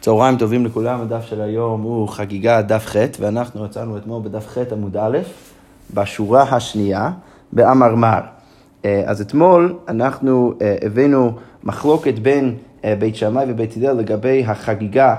צהריים 0.00 0.36
טובים 0.36 0.66
לכולם, 0.66 1.00
הדף 1.00 1.24
של 1.24 1.40
היום 1.40 1.82
הוא 1.82 2.08
חגיגה 2.08 2.62
דף 2.62 2.86
ח' 2.86 2.96
ואנחנו 3.20 3.64
יצאנו 3.64 3.96
אתמול 3.96 4.22
בדף 4.24 4.48
ח' 4.48 4.58
עמוד 4.72 4.96
א', 4.96 5.18
בשורה 5.94 6.42
השנייה, 6.42 7.10
באמרמר. 7.52 8.20
אה, 8.84 9.02
אז 9.06 9.20
אתמול 9.20 9.74
אנחנו 9.88 10.54
אה, 10.62 10.76
הבאנו 10.82 11.32
מחלוקת 11.64 12.18
בין 12.18 12.54
אה, 12.84 12.94
בית 12.98 13.16
שמאי 13.16 13.44
ובית 13.48 13.74
הלל 13.76 13.96
לגבי 13.96 14.44
החגיגה 14.46 15.14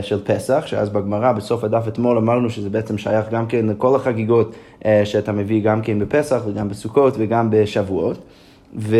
של 0.00 0.24
פסח, 0.24 0.62
שאז 0.66 0.88
בגמרא 0.90 1.32
בסוף 1.32 1.64
הדף 1.64 1.88
אתמול 1.88 2.18
אמרנו 2.18 2.50
שזה 2.50 2.70
בעצם 2.70 2.98
שייך 2.98 3.30
גם 3.30 3.46
כן 3.46 3.66
לכל 3.66 3.96
החגיגות 3.96 4.54
שאתה 5.04 5.32
מביא 5.32 5.62
גם 5.62 5.82
כן 5.82 5.98
בפסח 5.98 6.40
וגם 6.46 6.68
בסוכות 6.68 7.14
וגם 7.18 7.48
בשבועות. 7.50 8.18
ו, 8.76 8.96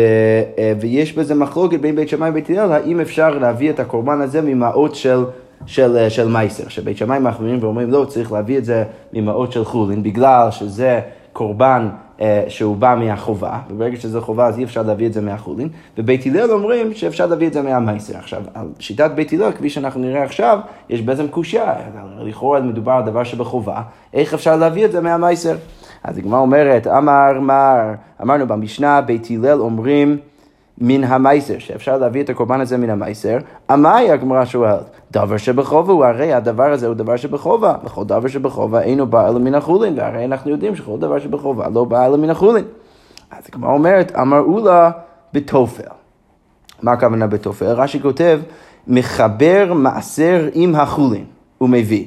אה, 0.57 0.73
ויש 0.79 1.13
בזה 1.13 1.35
מחלוקת 1.35 1.79
בין 1.79 1.95
בית 1.95 2.09
שמאי 2.09 2.29
ובית 2.29 2.49
הלל, 2.49 2.71
האם 2.71 2.99
אפשר 2.99 3.39
להביא 3.39 3.69
את 3.69 3.79
הקורבן 3.79 4.21
הזה 4.21 4.41
ממעות 4.41 4.95
של, 4.95 5.23
של, 5.65 5.97
אה, 5.97 6.09
של 6.09 6.27
מייסר, 6.27 6.67
שבית 6.67 6.97
שמאי 6.97 7.19
מחמירים 7.19 7.63
ואומרים 7.63 7.91
לא, 7.91 8.05
צריך 8.05 8.31
להביא 8.31 8.57
את 8.57 8.65
זה 8.65 8.83
ממעות 9.13 9.51
של 9.51 9.65
חולין, 9.65 10.03
בגלל 10.03 10.51
שזה 10.51 10.99
קורבן 11.33 11.89
אה, 12.21 12.43
שהוא 12.47 12.77
בא 12.77 12.95
מהחובה, 12.99 13.59
וברגע 13.69 13.97
שזה 13.97 14.21
חובה 14.21 14.47
אז 14.47 14.59
אי 14.59 14.63
אפשר 14.63 14.81
להביא 14.81 15.07
את 15.07 15.13
זה 15.13 15.21
מהחולין, 15.21 15.69
ובית 15.97 16.25
הלל 16.25 16.51
אומרים 16.51 16.93
שאפשר 16.93 17.25
להביא 17.25 17.47
את 17.47 17.53
זה 17.53 17.61
מהמייסר. 17.61 18.17
עכשיו, 18.17 18.41
על 18.53 18.67
שיטת 18.79 19.11
בית 19.15 19.33
הלל, 19.33 19.51
כפי 19.51 19.69
שאנחנו 19.69 20.01
נראה 20.01 20.23
עכשיו, 20.23 20.59
יש 20.89 21.01
בעצם 21.01 21.27
קושייה, 21.27 21.73
לכאורה 22.19 22.61
מדובר 22.61 22.91
על 22.91 23.03
דבר 23.03 23.23
שבחובה, 23.23 23.81
איך 24.13 24.33
אפשר 24.33 24.55
להביא 24.55 24.85
את 24.85 24.91
זה 24.91 25.01
מהמייסר? 25.01 25.55
אז 26.03 26.17
הגמרא 26.17 26.39
אומרת, 26.39 26.87
אמר 26.87 27.39
מר, 27.39 27.93
אמרנו 28.21 28.47
במשנה, 28.47 29.01
בית 29.01 29.27
הלל 29.29 29.61
אומרים 29.61 30.17
מן 30.77 31.03
המייסר, 31.03 31.59
שאפשר 31.59 31.97
להביא 31.97 32.23
את 32.23 32.29
הקורבן 32.29 32.61
הזה 32.61 32.77
מן 32.77 32.89
המייסר. 32.89 33.37
אמאי 33.73 34.11
הגמרא 34.11 34.45
שואלת, 34.45 34.89
דבר 35.11 35.37
שבחובה 35.37 35.93
הוא 35.93 36.05
הרי 36.05 36.33
הדבר 36.33 36.71
הזה 36.71 36.87
הוא 36.87 36.95
דבר 36.95 37.15
שבחובה, 37.15 37.73
וכל 37.83 38.03
דבר 38.03 38.27
שבחובה 38.27 38.81
אינו 38.81 39.07
בא 39.07 39.29
אלא 39.29 39.39
מן 39.39 39.55
החולין, 39.55 39.93
והרי 39.97 40.25
אנחנו 40.25 40.51
יודעים 40.51 40.75
שכל 40.75 40.97
דבר 40.99 41.19
שבחובה 41.19 41.69
לא 41.73 41.83
בא 41.83 42.05
אלא 42.05 42.17
מן 42.17 42.29
החולין. 42.29 42.65
אז 43.31 43.43
הגמרא 43.49 43.73
אומרת, 43.73 44.15
אמרו 44.15 44.59
לה 44.59 44.91
בתופל. 45.33 45.83
מה 46.81 46.91
הכוונה 46.91 47.27
בתופל? 47.27 47.65
רש"י 47.65 47.99
כותב, 47.99 48.39
מחבר 48.87 49.73
מעשר 49.73 50.49
עם 50.53 50.75
החולין, 50.75 51.25
הוא 51.57 51.69
מביא. 51.69 52.05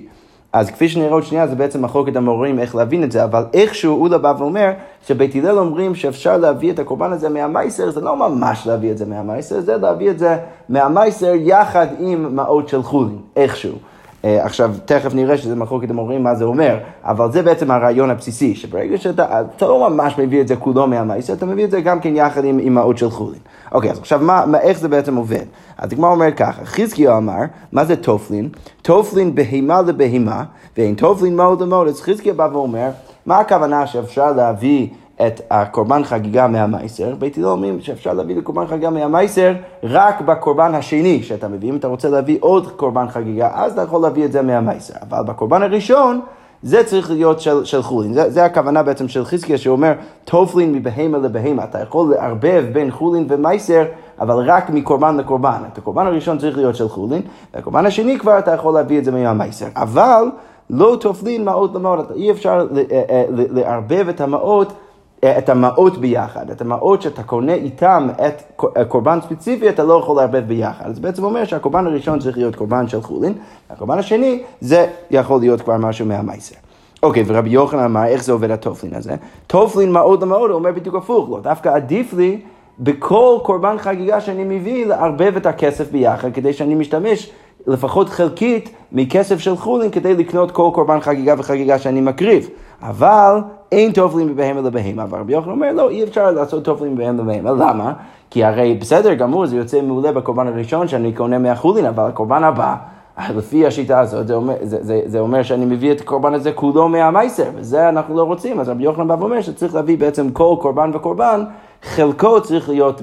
אז 0.52 0.70
כפי 0.70 0.88
שנראה 0.88 1.12
עוד 1.12 1.22
שנייה, 1.22 1.46
זה 1.46 1.54
בעצם 1.54 1.84
מחלוקת 1.84 2.16
המורים 2.16 2.58
איך 2.58 2.74
להבין 2.74 3.04
את 3.04 3.12
זה, 3.12 3.24
אבל 3.24 3.44
איכשהו 3.54 4.02
אולה 4.02 4.18
בא 4.18 4.34
ואומר 4.38 4.70
שבית 5.06 5.34
הלל 5.34 5.58
אומרים 5.58 5.94
שאפשר 5.94 6.36
להביא 6.36 6.72
את 6.72 6.78
הקורבן 6.78 7.12
הזה 7.12 7.28
מהמייסר, 7.28 7.90
זה 7.90 8.00
לא 8.00 8.16
ממש 8.16 8.66
להביא 8.66 8.90
את 8.90 8.98
זה 8.98 9.06
מהמייסר, 9.06 9.60
זה 9.60 9.76
להביא 9.76 10.10
את 10.10 10.18
זה 10.18 10.36
מהמייסר 10.68 11.32
יחד 11.34 11.86
עם 11.98 12.36
מעות 12.36 12.68
של 12.68 12.82
חולין, 12.82 13.18
איכשהו. 13.36 13.74
Uh, 13.74 14.26
עכשיו, 14.26 14.74
תכף 14.84 15.14
נראה 15.14 15.38
שזה 15.38 15.56
מחלוקת 15.56 15.90
המורים 15.90 16.22
מה 16.22 16.34
זה 16.34 16.44
אומר, 16.44 16.78
אבל 17.04 17.32
זה 17.32 17.42
בעצם 17.42 17.70
הרעיון 17.70 18.10
הבסיסי, 18.10 18.54
שברגע 18.54 18.98
שאתה 18.98 19.42
אתה 19.56 19.66
לא 19.66 19.90
ממש 19.90 20.18
מביא 20.18 20.40
את 20.40 20.48
זה 20.48 20.56
כולו 20.56 20.86
מהמייסר, 20.86 21.32
אתה 21.32 21.46
מביא 21.46 21.64
את 21.64 21.70
זה 21.70 21.80
גם 21.80 22.00
כן 22.00 22.16
יחד 22.16 22.44
עם 22.44 22.58
אמהות 22.58 22.98
של 22.98 23.10
חולין. 23.10 23.40
אוקיי, 23.72 23.90
אז 23.90 23.98
עכשיו 23.98 24.20
מה, 24.22 24.46
מה, 24.46 24.60
איך 24.60 24.78
זה 24.78 24.88
בעצם 24.88 25.16
עובד? 25.16 25.44
אז 25.78 25.92
הגמרא 25.92 26.10
אומרת 26.10 26.34
ככה, 26.36 26.64
חזקיהו 26.64 27.16
אמר, 27.16 27.40
מה 27.72 27.84
זה 27.84 27.96
טופלין? 27.96 28.48
טופלין 28.82 29.34
בהמה 29.34 29.82
לבהמה, 29.82 30.44
ואין 30.76 30.94
טופלין 30.94 31.36
מעות 31.36 31.62
למעות, 31.62 31.88
אז 31.88 32.00
חזקיה 32.00 32.36
בא 32.36 32.48
ואומר, 32.52 32.91
מה 33.26 33.38
הכוונה 33.38 33.86
שאפשר 33.86 34.32
להביא 34.32 34.88
את 35.26 35.41
הקורבן 35.50 36.04
חגיגה 36.04 36.48
מהמעשר, 36.48 37.14
בית 37.14 37.38
הלל 37.38 37.46
אומרים 37.46 37.80
שאפשר 37.80 38.12
להביא 38.12 38.36
לקורבן 38.36 38.66
חגיגה 38.66 38.91
מהמעשר 38.90 39.54
רק 39.82 40.20
בקורבן 40.20 40.74
השני 40.74 41.22
שאתה 41.22 41.48
מביא, 41.48 41.70
אם 41.70 41.76
אתה 41.76 41.88
רוצה 41.88 42.08
להביא 42.08 42.38
עוד 42.41 42.70
קורבן 42.70 43.08
חגיגה, 43.08 43.50
אז 43.54 43.72
אתה 43.72 43.82
יכול 43.82 44.02
להביא 44.02 44.24
את 44.24 44.32
זה 44.32 44.42
מהמעשר, 44.42 44.94
אבל 45.10 45.22
בקורבן 45.26 45.62
הראשון, 45.62 46.20
זה 46.62 46.84
צריך 46.84 47.11
להיות 47.11 47.41
של, 47.41 47.64
של 47.64 47.83
חולין, 47.83 48.12
זה, 48.12 48.30
זה 48.30 48.44
הכוונה 48.44 48.83
בעצם 48.83 49.08
של 49.08 49.25
חזקיה 49.25 49.58
שאומר 49.58 49.92
טופלין 50.25 50.72
מבהמה 50.72 51.19
לבהמה, 51.19 51.65
אתה 51.65 51.78
יכול 51.82 52.10
לערבב 52.10 52.65
בין 52.72 52.91
חולין 52.91 53.26
ומעשר, 53.28 53.84
אבל 54.21 54.50
רק 54.50 54.70
מקורבן 54.70 55.16
לקורבן, 55.16 55.62
את 55.72 55.78
הקורבן 55.78 56.06
הראשון 56.06 56.38
צריך 56.38 56.56
להיות 56.56 56.76
של 56.76 56.88
חולין, 56.88 57.22
והקורבן 57.54 57.87
השני 57.87 58.19
כבר 58.19 58.38
אתה 58.38 58.50
יכול 58.50 58.75
להביא 58.75 58.99
את 58.99 59.04
זה 59.04 59.10
מהמייסר, 59.10 59.66
אבל 59.76 60.25
לא 60.70 60.97
טופלין 61.00 61.44
מעות 61.44 61.75
למעות, 61.75 62.10
אי 62.10 62.31
אפשר 62.31 62.66
אה, 62.76 63.03
אה, 63.10 63.25
לערבב 63.28 64.09
את 64.09 64.20
המעות 64.20 64.72
את 65.25 65.48
המעות 65.48 65.98
ביחד, 65.98 66.50
את 66.50 66.60
המעות 66.60 67.03
שאתה 67.03 67.22
קונה 67.22 67.54
איתם 67.54 68.08
את 68.26 68.62
קורבן 68.88 69.19
ספציפי, 69.20 69.69
אתה 69.69 69.84
לא 69.84 70.00
יכול 70.03 70.16
לערבב 70.16 70.44
ביחד. 70.47 70.94
זה 70.94 71.00
בעצם 71.00 71.25
אומר 71.25 71.44
שהקורבן 71.44 71.86
הראשון 71.86 72.19
צריך 72.19 72.36
להיות 72.36 72.56
קורבן 72.56 72.88
של 72.88 73.03
חולין, 73.03 73.32
והקורבן 73.70 73.98
השני 73.98 74.42
זה 74.60 74.86
יכול 75.10 75.41
להיות 75.41 75.60
כבר 75.60 75.76
משהו 75.76 76.06
מהמייסר. 76.06 76.56
אוקיי, 77.03 77.25
ורבי 77.26 77.50
יוחנן 77.50 77.84
אמר, 77.84 78.04
איך 78.04 78.25
זה 78.25 78.32
עובד 78.32 78.50
הטופלין 78.50 78.94
הזה? 78.94 79.14
טופלין 79.47 79.92
מעות 79.92 80.22
למעות, 80.22 80.50
הוא 80.50 80.58
אומר 80.58 80.72
בדיוק 80.72 80.94
הפוך, 80.94 81.31
לא, 81.31 81.41
דווקא 81.41 81.69
עדיף 81.69 82.12
לי 82.12 82.41
בכל 82.78 83.38
קורבן 83.42 83.78
חגיגה 83.78 84.20
שאני 84.20 84.44
מביא 84.44 84.87
לערבב 84.87 85.32
את 85.37 85.47
הכסף 85.47 85.91
ביחד, 85.91 86.32
כדי 86.32 86.52
שאני 86.52 86.75
משתמש 86.75 87.31
לפחות 87.66 88.08
חלקית 88.08 88.70
מכסף 88.92 89.38
של 89.38 89.56
חולין 89.56 89.91
כדי 89.91 90.14
לקנות 90.14 90.50
כל 90.50 90.70
קורבן 90.75 91.00
חגיגה 91.00 91.34
וחגיגה 91.38 91.78
שאני 91.78 92.00
מקריב. 92.00 92.48
אבל 92.82 93.38
אין 93.72 93.92
טופלים 93.92 94.28
בבהמה 94.28 94.60
לבהמה. 94.60 95.02
אבל 95.02 95.18
רבי 95.18 95.32
יוחנן 95.32 95.50
אומר, 95.50 95.72
לא, 95.72 95.91
אי 95.91 96.04
אפשר 96.04 96.30
לעשות 96.30 96.64
טופלים 96.64 96.96
בבהמה 96.96 97.22
לבהמה. 97.22 97.50
למה? 97.50 97.92
כי 98.30 98.44
הרי 98.44 98.74
בסדר 98.74 99.14
גמור, 99.14 99.46
זה 99.46 99.56
יוצא 99.56 99.80
מעולה 99.80 100.12
בקורבן 100.12 100.46
הראשון 100.46 100.88
שאני 100.88 101.12
קונה 101.12 101.38
מהחולין, 101.38 101.86
אבל 101.86 102.04
הקורבן 102.04 102.44
הבא... 102.44 102.76
לפי 103.28 103.66
השיטה 103.66 104.00
הזאת, 104.00 104.26
זה 104.26 104.34
אומר, 104.34 104.54
זה, 104.62 104.78
זה, 104.80 105.00
זה 105.06 105.19
אומר 105.20 105.42
שאני 105.42 105.64
מביא 105.64 105.92
את 105.92 106.00
הקורבן 106.00 106.34
הזה 106.34 106.52
כולו 106.52 106.88
מהמייסר, 106.88 107.44
וזה 107.54 107.88
אנחנו 107.88 108.16
לא 108.16 108.22
רוצים. 108.22 108.60
אז 108.60 108.69
רבי 108.69 108.82
יוחנן 108.82 109.08
בא 109.08 109.16
ואומר 109.19 109.42
שצריך 109.42 109.74
להביא 109.74 109.98
בעצם 109.98 110.30
כל 110.30 110.56
קורבן 110.60 110.90
וקורבן, 110.94 111.44
חלקו 111.82 112.40
צריך 112.40 112.69
להיות 112.69 113.02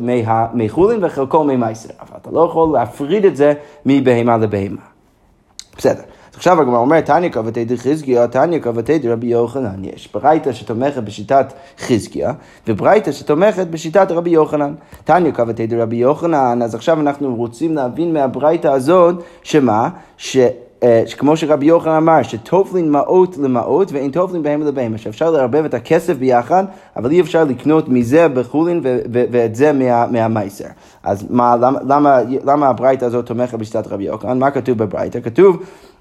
מחולין 0.53 1.03
וחלקו 1.03 1.43
ממייסר. 1.43 1.93
אבל 1.99 2.17
אתה 2.21 2.31
לא 2.31 2.45
יכול 2.45 2.73
להפריד 2.73 3.25
את 3.25 3.35
זה 3.35 3.53
מבהמה 3.85 4.37
לבהמה. 4.37 4.81
בסדר. 5.77 6.01
עכשיו 6.35 6.61
הגמרא 6.61 6.77
אומרת, 6.77 7.05
תניא 7.05 7.29
קבתי 7.29 7.65
דחזקיה, 7.65 8.27
תניא 8.27 8.59
קבתי 8.59 8.99
דרבי 8.99 9.27
יוחנן. 9.27 9.83
יש 9.83 10.09
ברייתא 10.13 10.53
שתומכת 10.53 11.03
בשיטת 11.03 11.53
חזקיה, 11.79 12.33
וברייתא 12.67 13.11
שתומכת 13.11 13.67
בשיטת 13.67 14.11
רבי 14.11 14.29
יוחנן. 14.29 14.73
תניא 15.03 15.31
קבתי 15.31 15.67
דרבי 15.67 15.95
יוחנן, 15.95 16.61
אז 16.61 16.75
עכשיו 16.75 16.99
אנחנו 16.99 17.35
רוצים 17.35 17.75
להבין 17.75 18.13
מהברייתא 18.13 18.67
הזאת, 18.67 19.23
שמה? 19.43 19.89
ש... 20.17 20.37
אה, 20.83 21.03
כמו 21.17 21.37
שרבי 21.37 21.65
יוחנן 21.65 21.91
אמר, 21.91 22.23
שטופלין 22.23 22.91
מעות 22.91 23.37
למעות 23.37 23.91
ואין 23.91 24.11
טופלין 24.11 24.43
בהם 24.43 24.61
לבהם, 24.61 24.97
שאפשר 24.97 25.31
לערבב 25.31 25.65
את 25.65 25.73
הכסף 25.73 26.17
ביחד, 26.17 26.63
אבל 26.95 27.11
אי 27.11 27.21
אפשר 27.21 27.43
לקנות 27.43 27.89
מזה 27.89 28.27
בחולין 28.27 28.81
ואת 29.11 29.55
זה 29.55 29.73
מה, 29.73 30.07
מהמייסר. 30.07 30.65
אז 31.03 31.25
מה, 31.29 31.55
למה, 31.55 31.79
למה, 31.87 32.19
למה 32.43 32.67
הברייתא 32.67 33.05
הזאת 33.05 33.25
תומכת 33.25 33.59
בשיטת 33.59 33.87
רבי 33.87 34.03
יוחנן? 34.03 34.39
מה 34.39 34.51
כתוב 34.51 34.77
בברייתא? 34.77 35.19
כתוב 35.19 35.57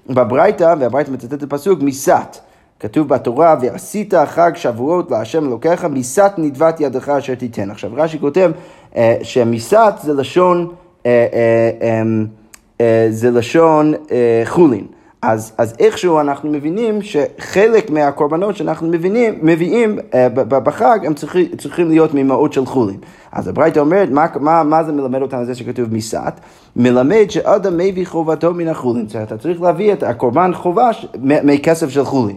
בברייתא, 0.09 0.75
והברייתא 0.79 1.11
מצטט 1.11 1.33
את 1.33 1.43
הפסוק, 1.43 1.81
מיסת. 1.81 2.37
כתוב 2.79 3.07
בתורה, 3.07 3.55
ועשית 3.61 4.13
חג 4.25 4.51
שבועות 4.55 5.11
להשם 5.11 5.47
אלוקיך, 5.47 5.85
מיסת 5.85 6.31
נדבת 6.37 6.79
ידך 6.79 7.09
אשר 7.09 7.35
תיתן. 7.35 7.71
עכשיו 7.71 7.91
רש"י 7.95 8.19
כותב 8.19 8.51
אה, 8.95 9.17
שמיסת 9.23 9.93
זה 10.03 10.13
לשון, 10.13 10.71
אה, 11.05 11.27
אה, 11.33 12.01
אמ, 12.01 12.25
זה 13.09 13.31
לשון 13.31 13.93
חולין. 14.45 14.87
אז, 15.21 15.53
אז 15.57 15.75
איכשהו 15.79 16.19
אנחנו 16.19 16.51
מבינים 16.51 16.99
שחלק 17.01 17.89
מהקורבנות 17.89 18.55
שאנחנו 18.55 18.87
מבינים, 18.87 19.39
מביאים 19.41 19.99
אה, 20.13 20.29
בחג, 20.29 20.99
הם 21.05 21.13
צריכים, 21.13 21.45
צריכים 21.57 21.87
להיות 21.87 22.13
ממהות 22.13 22.53
של 22.53 22.65
חולין. 22.65 22.97
אז 23.31 23.47
הברייתא 23.47 23.79
אומרת, 23.79 24.09
מה, 24.09 24.25
מה, 24.39 24.63
מה 24.63 24.83
זה 24.83 24.91
מלמד 24.91 25.21
אותנו 25.21 25.45
זה 25.45 25.55
שכתוב 25.55 25.93
מיסת? 25.93 26.33
מלמד 26.75 27.25
שאדם 27.29 27.77
מביא 27.77 28.05
חובתו 28.05 28.53
מן 28.53 28.67
החולין. 28.67 29.05
אתה 29.23 29.37
צריך 29.37 29.61
להביא 29.61 29.93
את 29.93 30.03
הקורבן 30.03 30.53
חובה 30.53 30.89
מכסף 31.21 31.89
של 31.89 32.03
חולין. 32.03 32.35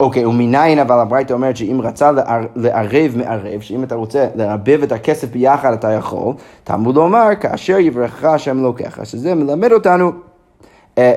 אוקיי, 0.00 0.26
ומניין 0.26 0.78
אבל 0.78 0.98
הברייתא 0.98 1.32
אומרת 1.32 1.56
שאם 1.56 1.80
רצה 1.82 2.10
לערב 2.56 3.16
מערב, 3.16 3.60
שאם 3.60 3.84
אתה 3.84 3.94
רוצה 3.94 4.26
לערבב 4.34 4.82
את 4.82 4.92
הכסף 4.92 5.28
ביחד 5.28 5.72
אתה 5.72 5.92
יכול, 5.92 6.34
תלמוד 6.64 6.94
לומר, 6.94 7.28
כאשר 7.40 7.78
יברכך 7.78 8.24
השם 8.24 8.62
לוקח. 8.62 9.04
שזה 9.04 9.34
מלמד 9.34 9.72
אותנו 9.72 10.12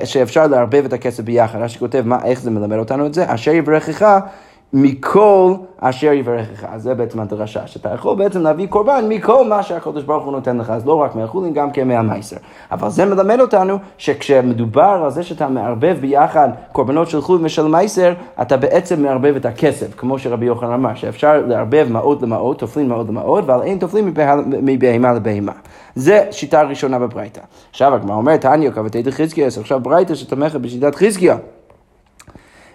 שאפשר 0.04 0.46
לערבב 0.46 0.84
את 0.84 0.92
הכסף 0.92 1.22
ביחד. 1.22 1.58
רש"י 1.58 1.78
כותב, 1.78 2.02
מה, 2.06 2.18
איך 2.24 2.40
זה 2.40 2.50
מלמד 2.50 2.78
אותנו 2.78 3.06
את 3.06 3.14
זה? 3.14 3.34
אשר 3.34 3.50
יברכך 3.50 4.20
מכל 4.72 5.54
אשר 5.80 6.12
יברכך. 6.12 6.64
אז 6.68 6.82
זה 6.82 6.94
בעצם 6.94 7.20
הדרשה, 7.20 7.66
שאתה 7.66 7.88
יכול 7.94 8.16
בעצם 8.16 8.40
להביא 8.40 8.66
קורבן 8.66 9.04
מכל 9.08 9.48
מה 9.48 9.62
שהקדוש 9.62 10.04
ברוך 10.04 10.24
הוא 10.24 10.32
נותן 10.32 10.58
לך, 10.58 10.70
אז 10.70 10.86
לא 10.86 10.94
רק 10.94 11.14
מהחולין, 11.14 11.52
גם 11.52 11.70
כן 11.70 11.88
מהמייסר. 11.88 12.36
אבל 12.72 12.90
זה 12.90 13.04
מלמד 13.04 13.40
אותנו 13.40 13.78
שכשמדובר 13.98 15.00
על 15.04 15.10
זה 15.10 15.22
שאתה 15.22 15.48
מערבב 15.48 15.96
ביחד 16.00 16.48
קורבנות 16.72 17.08
של 17.08 17.20
חולין 17.20 17.44
ושל 17.44 17.66
מייסר, 17.66 18.12
אתה 18.42 18.56
בעצם 18.56 19.02
מערבב 19.02 19.36
את 19.36 19.46
הכסף, 19.46 19.94
כמו 19.96 20.18
שרבי 20.18 20.46
יוחנן 20.46 20.72
אמר, 20.72 20.94
שאפשר 20.94 21.42
לערבב 21.46 21.86
מעות 21.90 22.22
למעות, 22.22 22.58
תופלין 22.58 22.88
מעות 22.88 23.08
למעות, 23.08 23.44
ועל 23.46 23.62
אין 23.62 23.78
תופלין 23.78 24.14
מבהמה 24.62 25.12
לבהמה. 25.12 25.52
זה 25.94 26.26
שיטה 26.30 26.62
ראשונה 26.62 26.98
בברייתא. 26.98 27.40
עכשיו 27.70 27.94
הגמרא 27.94 28.16
אומרת, 28.16 28.40
תניא 28.40 28.70
כבתי 28.70 29.02
דחזקיה, 29.02 29.46
עכשיו 29.46 29.80
ברייתא 29.80 30.14
שתומכת 30.14 30.60
בשיטת 30.60 30.94
חזקיה. 30.94 31.36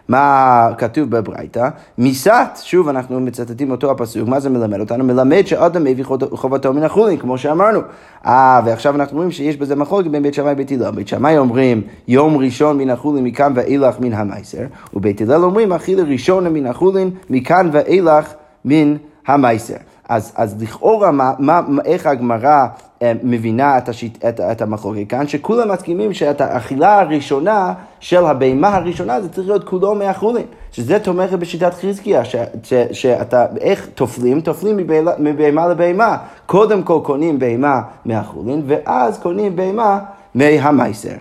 מה 0.07 0.69
כתוב 0.77 1.09
בברייתא? 1.09 1.69
מיסת, 1.97 2.49
שוב 2.61 2.89
אנחנו 2.89 3.19
מצטטים 3.19 3.71
אותו 3.71 3.91
הפסוק, 3.91 4.27
מה 4.27 4.39
זה 4.39 4.49
מלמד 4.49 4.79
אותנו? 4.79 5.03
מלמד 5.03 5.47
שאדם 5.47 5.83
מביא 5.83 6.03
חובתו 6.31 6.73
מן 6.73 6.83
החולין, 6.83 7.17
כמו 7.17 7.37
שאמרנו. 7.37 7.79
אה, 8.25 8.61
ועכשיו 8.65 8.95
אנחנו 8.95 9.17
רואים 9.17 9.31
שיש 9.31 9.57
בזה 9.57 9.75
מחלוקת 9.75 10.07
בין 10.09 10.23
בית 10.23 10.33
שמאי 10.33 10.53
ובית 10.53 10.71
הלל. 10.71 10.91
בית 10.91 11.07
שמאי 11.07 11.37
אומרים 11.37 11.81
יום 12.07 12.37
ראשון 12.37 12.77
מן 12.77 12.89
החולין 12.89 13.23
מכאן 13.23 13.51
ואילך 13.55 13.99
מן 13.99 14.13
המייסר, 14.13 14.63
ובית 14.93 15.21
הלל 15.21 15.43
אומרים 15.43 15.73
אכילה 15.73 16.03
ראשון 16.03 16.47
מן 16.47 16.65
החולין 16.65 17.09
מכאן 17.29 17.69
ואילך 17.71 18.33
מן 18.65 18.95
המייסר. 19.27 19.75
אז, 20.09 20.33
אז 20.35 20.61
לכאורה, 20.61 21.11
מה, 21.11 21.31
מה, 21.39 21.61
איך 21.85 22.05
הגמרא 22.05 22.65
אה, 23.01 23.13
מבינה 23.23 23.77
את, 23.77 23.89
השיט, 23.89 24.25
את, 24.25 24.39
את 24.39 24.61
המחלוקת 24.61 25.09
כאן? 25.09 25.27
שכולם 25.27 25.71
מסכימים 25.71 26.13
שאת 26.13 26.41
האכילה 26.41 26.99
הראשונה 26.99 27.73
של 27.99 28.25
הבהמה 28.25 28.75
הראשונה 28.75 29.21
זה 29.21 29.29
צריך 29.29 29.47
להיות 29.47 29.63
כולו 29.63 29.95
מהחולין. 29.95 30.45
שזה 30.71 30.99
תומך 30.99 31.33
בשיטת 31.33 31.73
חזקיה, 31.73 32.25
ש, 32.25 32.35
ש, 32.63 32.73
שאתה, 32.91 33.45
איך 33.61 33.87
תופלים? 33.95 34.41
תופלים 34.41 34.77
מבהמה 35.19 35.67
לבהמה. 35.67 36.17
קודם 36.45 36.83
כל 36.83 36.99
קונים 37.03 37.39
בהמה 37.39 37.81
מהחולין, 38.05 38.61
ואז 38.67 39.19
קונים 39.19 39.55
בהמה 39.55 39.99
מהמייסר. 40.35 41.15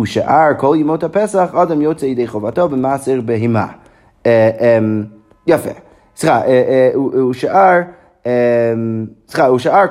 ושאר 0.00 0.48
כל 0.58 0.76
ימות 0.78 1.04
הפסח, 1.04 1.54
אדם 1.54 1.82
יוצא 1.82 2.06
ידי 2.06 2.26
חובתו 2.26 2.68
במעשר 2.68 3.20
בהמה. 3.24 3.66
אה, 4.26 4.50
אמ, 4.78 5.04
יפה. 5.46 5.70
סליחה, 6.16 6.42
ושאר... 7.30 7.80
אמ, 8.26 9.06
סליחה, 9.28 9.46
הוא 9.46 9.58
שאר 9.58 9.86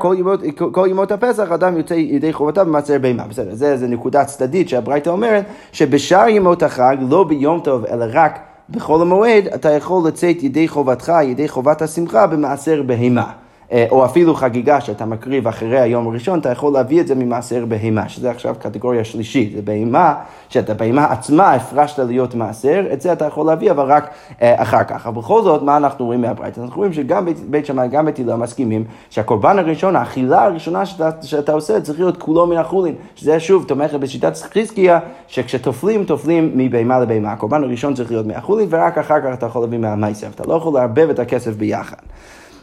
כל 0.72 0.88
ימות, 0.90 1.12
הפסח 1.12 1.52
אדם 1.52 1.78
יוצא 1.78 1.94
ידי 1.94 2.34
חובתיו 2.34 2.66
במעשר 2.66 2.98
בהמה. 3.02 3.28
בסדר, 3.28 3.56
זה, 3.56 3.78
זה 3.78 3.88
נקודה 3.88 4.26
צדדית 4.26 4.70
שהברייתא 4.70 5.10
אומרת 5.10 5.46
שבשאר 5.72 6.28
ימות 6.28 6.64
החג, 6.64 6.98
לא 7.10 7.24
ביום 7.24 7.60
טוב, 7.60 7.86
אלא 7.86 8.06
רק 8.14 8.40
בחול 8.70 9.02
המועד, 9.02 9.48
אתה 9.48 9.72
יכול 9.72 10.08
לצאת 10.08 10.44
ידי 10.44 10.68
חובתך, 10.68 11.12
ידי 11.24 11.48
חובת 11.48 11.82
השמחה 11.82 12.28
במעשר 12.28 12.84
בהמה. 12.84 13.32
אה, 13.72 13.86
או 13.92 14.06
אפילו 14.06 14.36
חגיגה 14.36 14.82
שאתה 14.82 15.06
מקריב 15.06 15.48
אחרי 15.48 15.80
היום 15.80 16.08
הראשון, 16.08 16.40
אתה 16.40 16.50
יכול 16.50 16.74
להביא 16.74 17.02
את 17.02 17.08
זה 17.08 17.16
ממעשר 17.16 17.66
בהמה, 17.66 18.10
שזה 18.10 18.32
עכשיו 18.32 18.56
קטגוריה 18.60 19.04
שלישית, 19.04 19.52
זה 19.56 19.62
בהמה, 19.62 20.14
שאתה 20.50 20.74
בהמה 20.74 21.06
עצמה 21.06 21.54
הפרשת 21.54 22.00
להיות 22.00 22.36
מעשר, 22.36 22.86
את 22.94 23.02
זה 23.02 23.14
אתה 23.14 23.26
יכול 23.26 23.46
להביא, 23.46 23.72
אבל 23.72 23.86
רק 23.86 24.10
אה, 24.42 24.62
אחר 24.62 24.84
כך. 24.84 25.08
אבל 25.08 25.22
בכל 25.22 25.42
זאת, 25.42 25.62
מה 25.62 25.78
אנחנו 25.78 26.06
רואים 26.06 26.22
מהברית? 26.22 26.60
אנחנו 26.60 26.78
רואים 26.78 26.94
שגם 26.94 27.26
בית, 27.26 27.40
בית 27.40 27.66
שמאי, 27.66 27.88
גם 27.88 28.06
בית 28.06 28.20
הלל 28.20 28.36
מסכימים 28.36 28.84
שהקורבן 29.10 29.60
הראשון, 29.60 29.96
האכילה 29.96 30.44
הראשונה 30.44 30.86
שאתה, 30.86 31.10
שאתה 31.22 31.52
עושה, 31.52 31.82
צריך 31.82 32.00
להיות 32.00 32.18
כולו 32.18 32.48
מן 32.48 32.58
החולין, 32.58 32.96
שזה 33.16 33.40
שוב 33.40 33.66
תומך 33.68 33.94
בשיטת 33.94 34.38
חזקיה, 34.38 35.00
שכשתופלים, 35.28 36.04
תופלים 36.04 36.52
מבהמה 36.56 37.00
לבהמה. 37.00 37.32
הקורבן 37.32 37.64
הראשון 37.64 37.94
צריך 37.94 38.12
להיות 38.12 38.26
מהחולין, 38.26 38.68
ורק 38.72 38.98
אחר 38.98 39.22
כך 39.22 39.34
אתה 39.34 39.46
יכול 39.46 39.62
להביא 39.62 39.78
מהמייסר, 39.78 40.28
אתה 40.28 40.44
לא 40.48 40.54
יכול 40.54 40.74
לערבב 40.74 41.10
את 41.10 41.20
הכסף 41.20 41.56
ביחד. 41.56 41.98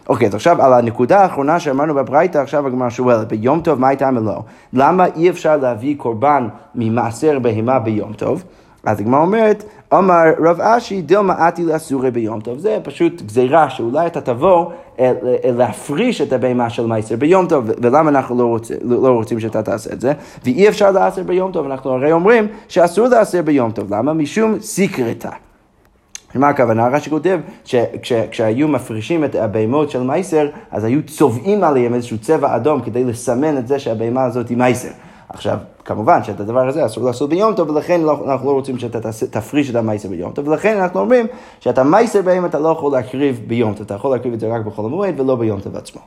אוקיי, 0.08 0.28
אז 0.28 0.34
עכשיו 0.34 0.62
על 0.62 0.72
הנקודה 0.72 1.20
האחרונה 1.20 1.60
שאמרנו 1.60 1.94
בברייתא, 1.94 2.38
עכשיו 2.38 2.66
הגמרא 2.66 2.90
שואלת, 2.90 3.28
ביום 3.28 3.60
טוב 3.60 3.80
מה 3.80 3.88
הייתה 3.88 4.10
מלוא? 4.10 4.38
למה 4.72 5.06
אי 5.16 5.30
אפשר 5.30 5.56
להביא 5.56 5.96
קורבן 5.96 6.48
ממעשר 6.74 7.38
בהמה 7.38 7.78
ביום 7.78 8.12
טוב? 8.12 8.44
אז 8.84 9.00
הגמרא 9.00 9.20
אומרת, 9.20 9.64
אמר 9.94 10.24
רב 10.38 10.60
אשי 10.60 11.02
דילמה 11.02 11.48
אתי 11.48 11.64
לאסורי 11.64 12.10
ביום 12.10 12.40
טוב. 12.40 12.58
זה 12.58 12.78
פשוט 12.82 13.22
גזירה 13.22 13.70
שאולי 13.70 14.06
אתה 14.06 14.20
תבוא 14.20 14.70
אה, 14.98 15.12
אה, 15.44 15.50
להפריש 15.52 16.20
את 16.20 16.32
הבהמה 16.32 16.70
של 16.70 16.86
מייסר 16.86 17.16
ביום 17.16 17.46
טוב, 17.46 17.70
ולמה 17.82 18.10
אנחנו 18.10 18.38
לא, 18.38 18.44
רוצ, 18.44 18.70
לא 18.84 19.08
רוצים 19.08 19.40
שאתה 19.40 19.62
תעשה 19.62 19.92
את 19.92 20.00
זה? 20.00 20.12
ואי 20.44 20.68
אפשר 20.68 20.90
לעשר 20.90 21.22
ביום 21.22 21.52
טוב, 21.52 21.66
אנחנו 21.66 21.90
הרי 21.90 22.12
אומרים 22.12 22.46
שאסור 22.68 23.08
לעשר 23.08 23.42
ביום 23.42 23.70
טוב. 23.70 23.94
למה? 23.94 24.12
משום 24.12 24.60
סיקרתה. 24.60 25.30
מה 26.34 26.48
הכוונה? 26.48 26.88
רש"י 26.88 27.10
כותב 27.10 27.40
שכשהיו 27.64 28.68
מפרישים 28.68 29.24
את 29.24 29.34
הבהמות 29.34 29.90
של 29.90 30.02
מייסר, 30.02 30.48
אז 30.70 30.84
היו 30.84 31.00
צובעים 31.06 31.64
עליהם 31.64 31.94
איזשהו 31.94 32.18
צבע 32.18 32.56
אדום 32.56 32.80
כדי 32.80 33.04
לסמן 33.04 33.58
את 33.58 33.68
זה 33.68 33.78
שהבהמה 33.78 34.24
הזאת 34.24 34.48
היא 34.48 34.56
מייסר. 34.56 34.88
עכשיו, 35.28 35.58
כמובן 35.84 36.24
שאת 36.24 36.40
הדבר 36.40 36.68
הזה 36.68 36.86
אסור 36.86 37.04
לעשות 37.04 37.30
ביום 37.30 37.54
טוב, 37.54 37.70
ולכן 37.70 38.00
לא, 38.00 38.24
אנחנו 38.26 38.46
לא 38.46 38.52
רוצים 38.52 38.78
שאתה 38.78 39.10
תפריש 39.30 39.70
את 39.70 39.74
המייסר 39.74 40.08
ביום 40.08 40.32
טוב, 40.32 40.48
ולכן 40.48 40.78
אנחנו 40.78 41.00
אומרים 41.00 41.26
שאתה 41.60 41.84
מייסר 41.84 42.22
בהם 42.22 42.46
אתה 42.46 42.58
לא 42.58 42.68
יכול 42.68 42.92
להקריב 42.92 43.40
ביום 43.46 43.74
טוב, 43.74 43.82
אתה 43.82 43.94
יכול 43.94 44.16
להקריב 44.16 44.34
את 44.34 44.40
זה 44.40 44.54
רק 44.54 44.66
בחול 44.66 44.84
המועד 44.84 45.20
ולא 45.20 45.36
ביום 45.36 45.60
טוב 45.60 45.76
עצמו. 45.76 46.00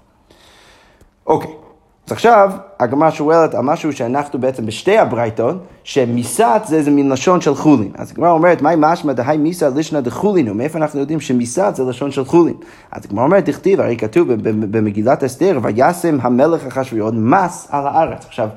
אוקיי. 1.28 1.64
אז 2.07 2.12
עכשיו 2.12 2.52
הגמרא 2.80 3.12
שואלת 3.12 3.56
על 3.56 3.62
משהו 3.62 3.94
שאנחנו 3.94 4.40
בעצם 4.40 4.66
בשתי 4.66 4.98
הברייתות, 4.98 5.56
שמיסת 5.84 6.62
זה 6.66 6.75
איזה 6.75 6.92
מין 6.92 7.10
לשון 7.10 7.42
של 7.42 7.56
חולין. 7.56 7.92
אז 7.98 8.12
הגמרא 8.12 8.31
אומרת, 8.31 8.62
מהי 8.62 8.75
משמע 8.80 9.13
דהי 9.13 9.38
מיסה 9.38 9.69
לישנא 9.69 10.00
דחולין, 10.00 10.50
ומאיפה 10.50 10.80
אנחנו 10.80 11.00
יודעים 11.00 11.19
שמיסת 11.19 11.72
זה 11.75 11.84
לשון 11.84 12.12
של 12.12 12.25
חולין? 12.25 12.54
אז 12.92 13.06
הגמרא 13.06 13.24
אומרת, 13.24 13.46
תכתיב, 13.46 13.81
הרי 13.81 13.98
כתוב 13.98 14.28
במגילת 14.72 15.24
אסתר, 15.24 15.60
וישם 15.63 16.18
המלך 16.22 16.66
אחשוויון 16.66 17.30
מס 17.30 17.68
על 17.72 17.88
הארץ. 17.88 18.25
עכשיו, 18.25 18.50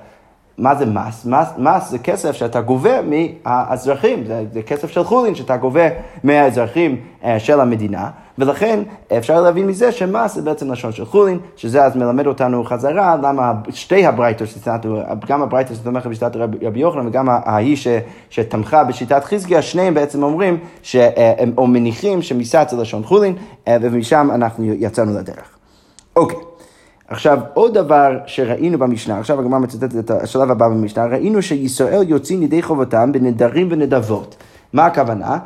מה 0.59 0.75
זה 0.75 0.87
מס? 0.87 1.27
מס? 1.27 1.49
מס 1.59 1.91
זה 1.91 1.99
כסף 1.99 2.33
שאתה 2.33 2.61
גובה 2.61 2.99
מהאזרחים, 3.03 4.25
זה, 4.27 4.45
זה 4.53 4.63
כסף 4.63 4.91
של 4.91 5.05
חולין 5.05 5.35
שאתה 5.35 5.57
גובה 5.57 5.89
מהאזרחים 6.25 6.97
אה, 7.25 7.39
של 7.39 7.61
המדינה, 7.61 8.11
ולכן 8.39 8.83
אפשר 9.19 9.41
להבין 9.41 9.67
מזה 9.67 9.93
שמס 9.93 10.35
זה 10.35 10.43
בעצם 10.43 10.73
לשון 10.73 10.93
של 10.93 11.05
חולין, 11.05 11.39
שזה 11.57 11.85
אז 11.85 11.97
מלמד 11.97 12.27
אותנו 12.27 12.65
חזרה 12.65 13.17
למה 13.23 13.53
שתי 13.71 14.07
הברייתות 14.07 14.49
שציטטנו, 14.49 15.01
גם 15.29 15.43
הברייתות 15.43 15.77
שתומכת 15.77 16.07
בשיטת 16.07 16.37
רבי 16.37 16.81
יוחנן 16.81 17.07
וגם 17.07 17.29
ההיא 17.29 17.77
שתמכה 18.31 18.85
בשיטת 18.85 19.25
חזקיה, 19.25 19.63
שניהם 19.63 19.95
בעצם 19.95 20.23
אומרים, 20.23 20.59
שהם 20.83 21.53
או 21.57 21.67
מניחים 21.67 22.23
שמיסת 22.23 22.67
זה 22.71 22.77
לשון 22.77 23.03
חולין, 23.03 23.35
אה, 23.69 23.77
ומשם 23.81 24.29
אנחנו 24.35 24.65
יצאנו 24.65 25.19
לדרך. 25.19 25.59
אוקיי. 26.17 26.39
עכשיו, 27.09 27.39
עוד 27.55 27.75
דבר 27.75 28.19
שראינו 28.27 28.79
במשנה, 28.79 29.19
עכשיו 29.19 29.41
הגמרא 29.41 29.59
מצטטת 29.59 29.99
את 29.99 30.11
השלב 30.11 30.51
הבא 30.51 30.69
במשנה, 30.69 31.07
ראינו 31.07 31.43
שישראל 31.43 32.03
יוצאים 32.09 32.43
ידי 32.43 32.63
חובתם 32.63 33.13
בנדרים 33.13 33.69
ונדבות. 33.71 34.37
מה 34.73 34.87
הכוונה? 34.87 35.39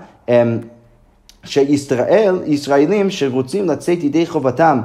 שישראל, 1.45 2.39
ישראלים 2.47 3.11
שרוצים 3.11 3.69
לצאת 3.69 4.05
ידי 4.05 4.27
חובתם 4.27 4.81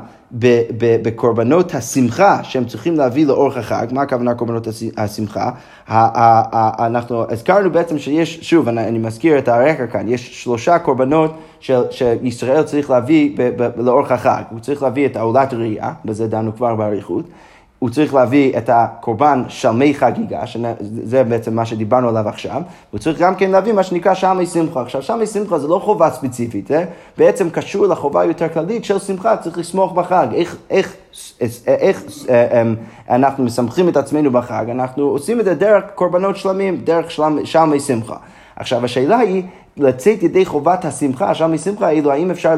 בקורבנות 1.01 1.75
השמחה 1.75 2.43
שהם 2.43 2.65
צריכים 2.65 2.95
להביא 2.95 3.25
לאורך 3.25 3.57
החג, 3.57 3.87
מה 3.91 4.01
הכוונה 4.01 4.35
קורבנות 4.35 4.67
השמחה? 4.97 5.51
אנחנו 5.87 7.31
הזכרנו 7.31 7.71
בעצם 7.71 7.97
שיש, 7.97 8.39
שוב, 8.41 8.67
אני, 8.67 8.87
אני 8.87 8.99
מזכיר 8.99 9.37
את 9.37 9.47
הרקע 9.47 9.87
כאן, 9.87 10.07
יש 10.07 10.43
שלושה 10.43 10.79
קורבנות 10.79 11.37
של, 11.59 11.81
שישראל 11.91 12.63
צריך 12.63 12.89
להביא 12.89 13.37
לאורך 13.77 14.11
החג, 14.11 14.43
הוא 14.49 14.59
צריך 14.59 14.83
להביא 14.83 15.05
את 15.05 15.15
העולת 15.15 15.53
ראייה, 15.53 15.93
בזה 16.05 16.27
דנו 16.27 16.55
כבר 16.55 16.75
באריכות, 16.75 17.25
הוא 17.79 17.89
צריך 17.89 18.13
להביא 18.13 18.57
את 18.57 18.69
הקורבן 18.73 19.43
שלמי 19.47 19.93
חגיגה, 19.93 20.47
שזה 20.47 21.23
בעצם 21.23 21.55
מה 21.55 21.65
שדיברנו 21.65 22.09
עליו 22.09 22.29
עכשיו, 22.29 22.61
הוא 22.91 22.99
צריך 22.99 23.19
גם 23.19 23.35
כן 23.35 23.51
להביא 23.51 23.73
מה 23.73 23.83
שנקרא 23.83 24.13
שלמי 24.13 24.45
שמחה. 24.45 24.81
עכשיו, 24.81 25.01
שלמי 25.01 25.27
שמחה 25.27 25.59
זה 25.59 25.67
לא 25.67 25.79
חובה 25.83 26.09
ספציפית, 26.11 26.67
זה 26.67 26.85
בעצם 27.17 27.49
קשור 27.49 27.87
לחובה 27.87 28.25
יותר 28.25 28.49
כללית 28.49 28.85
של 28.85 28.99
שמחה, 28.99 29.37
צריך 29.37 29.57
לשמוח 29.57 29.91
בחג. 29.91 30.27
איך, 30.33 30.57
איך, 30.69 30.95
איך 31.67 32.03
אה, 32.29 32.61
אמ, 32.61 32.75
אנחנו 33.09 33.43
מסמכים 33.43 33.89
את 33.89 33.97
עצמנו 33.97 34.31
בחג? 34.31 34.65
אנחנו 34.69 35.03
עושים 35.03 35.39
את 35.39 35.45
זה 35.45 35.53
דרך 35.53 35.83
קורבנות 35.95 36.37
שלמים, 36.37 36.81
דרך 36.83 37.11
שלמי 37.43 37.79
שמחה. 37.79 38.15
עכשיו, 38.55 38.85
השאלה 38.85 39.17
היא, 39.17 39.43
לצאת 39.77 40.23
ידי 40.23 40.45
חובת 40.45 40.85
השמחה, 40.85 41.33
שלמי 41.33 41.57
שמחה, 41.57 41.89
אילו 41.89 42.11
האם 42.11 42.31
אפשר 42.31 42.53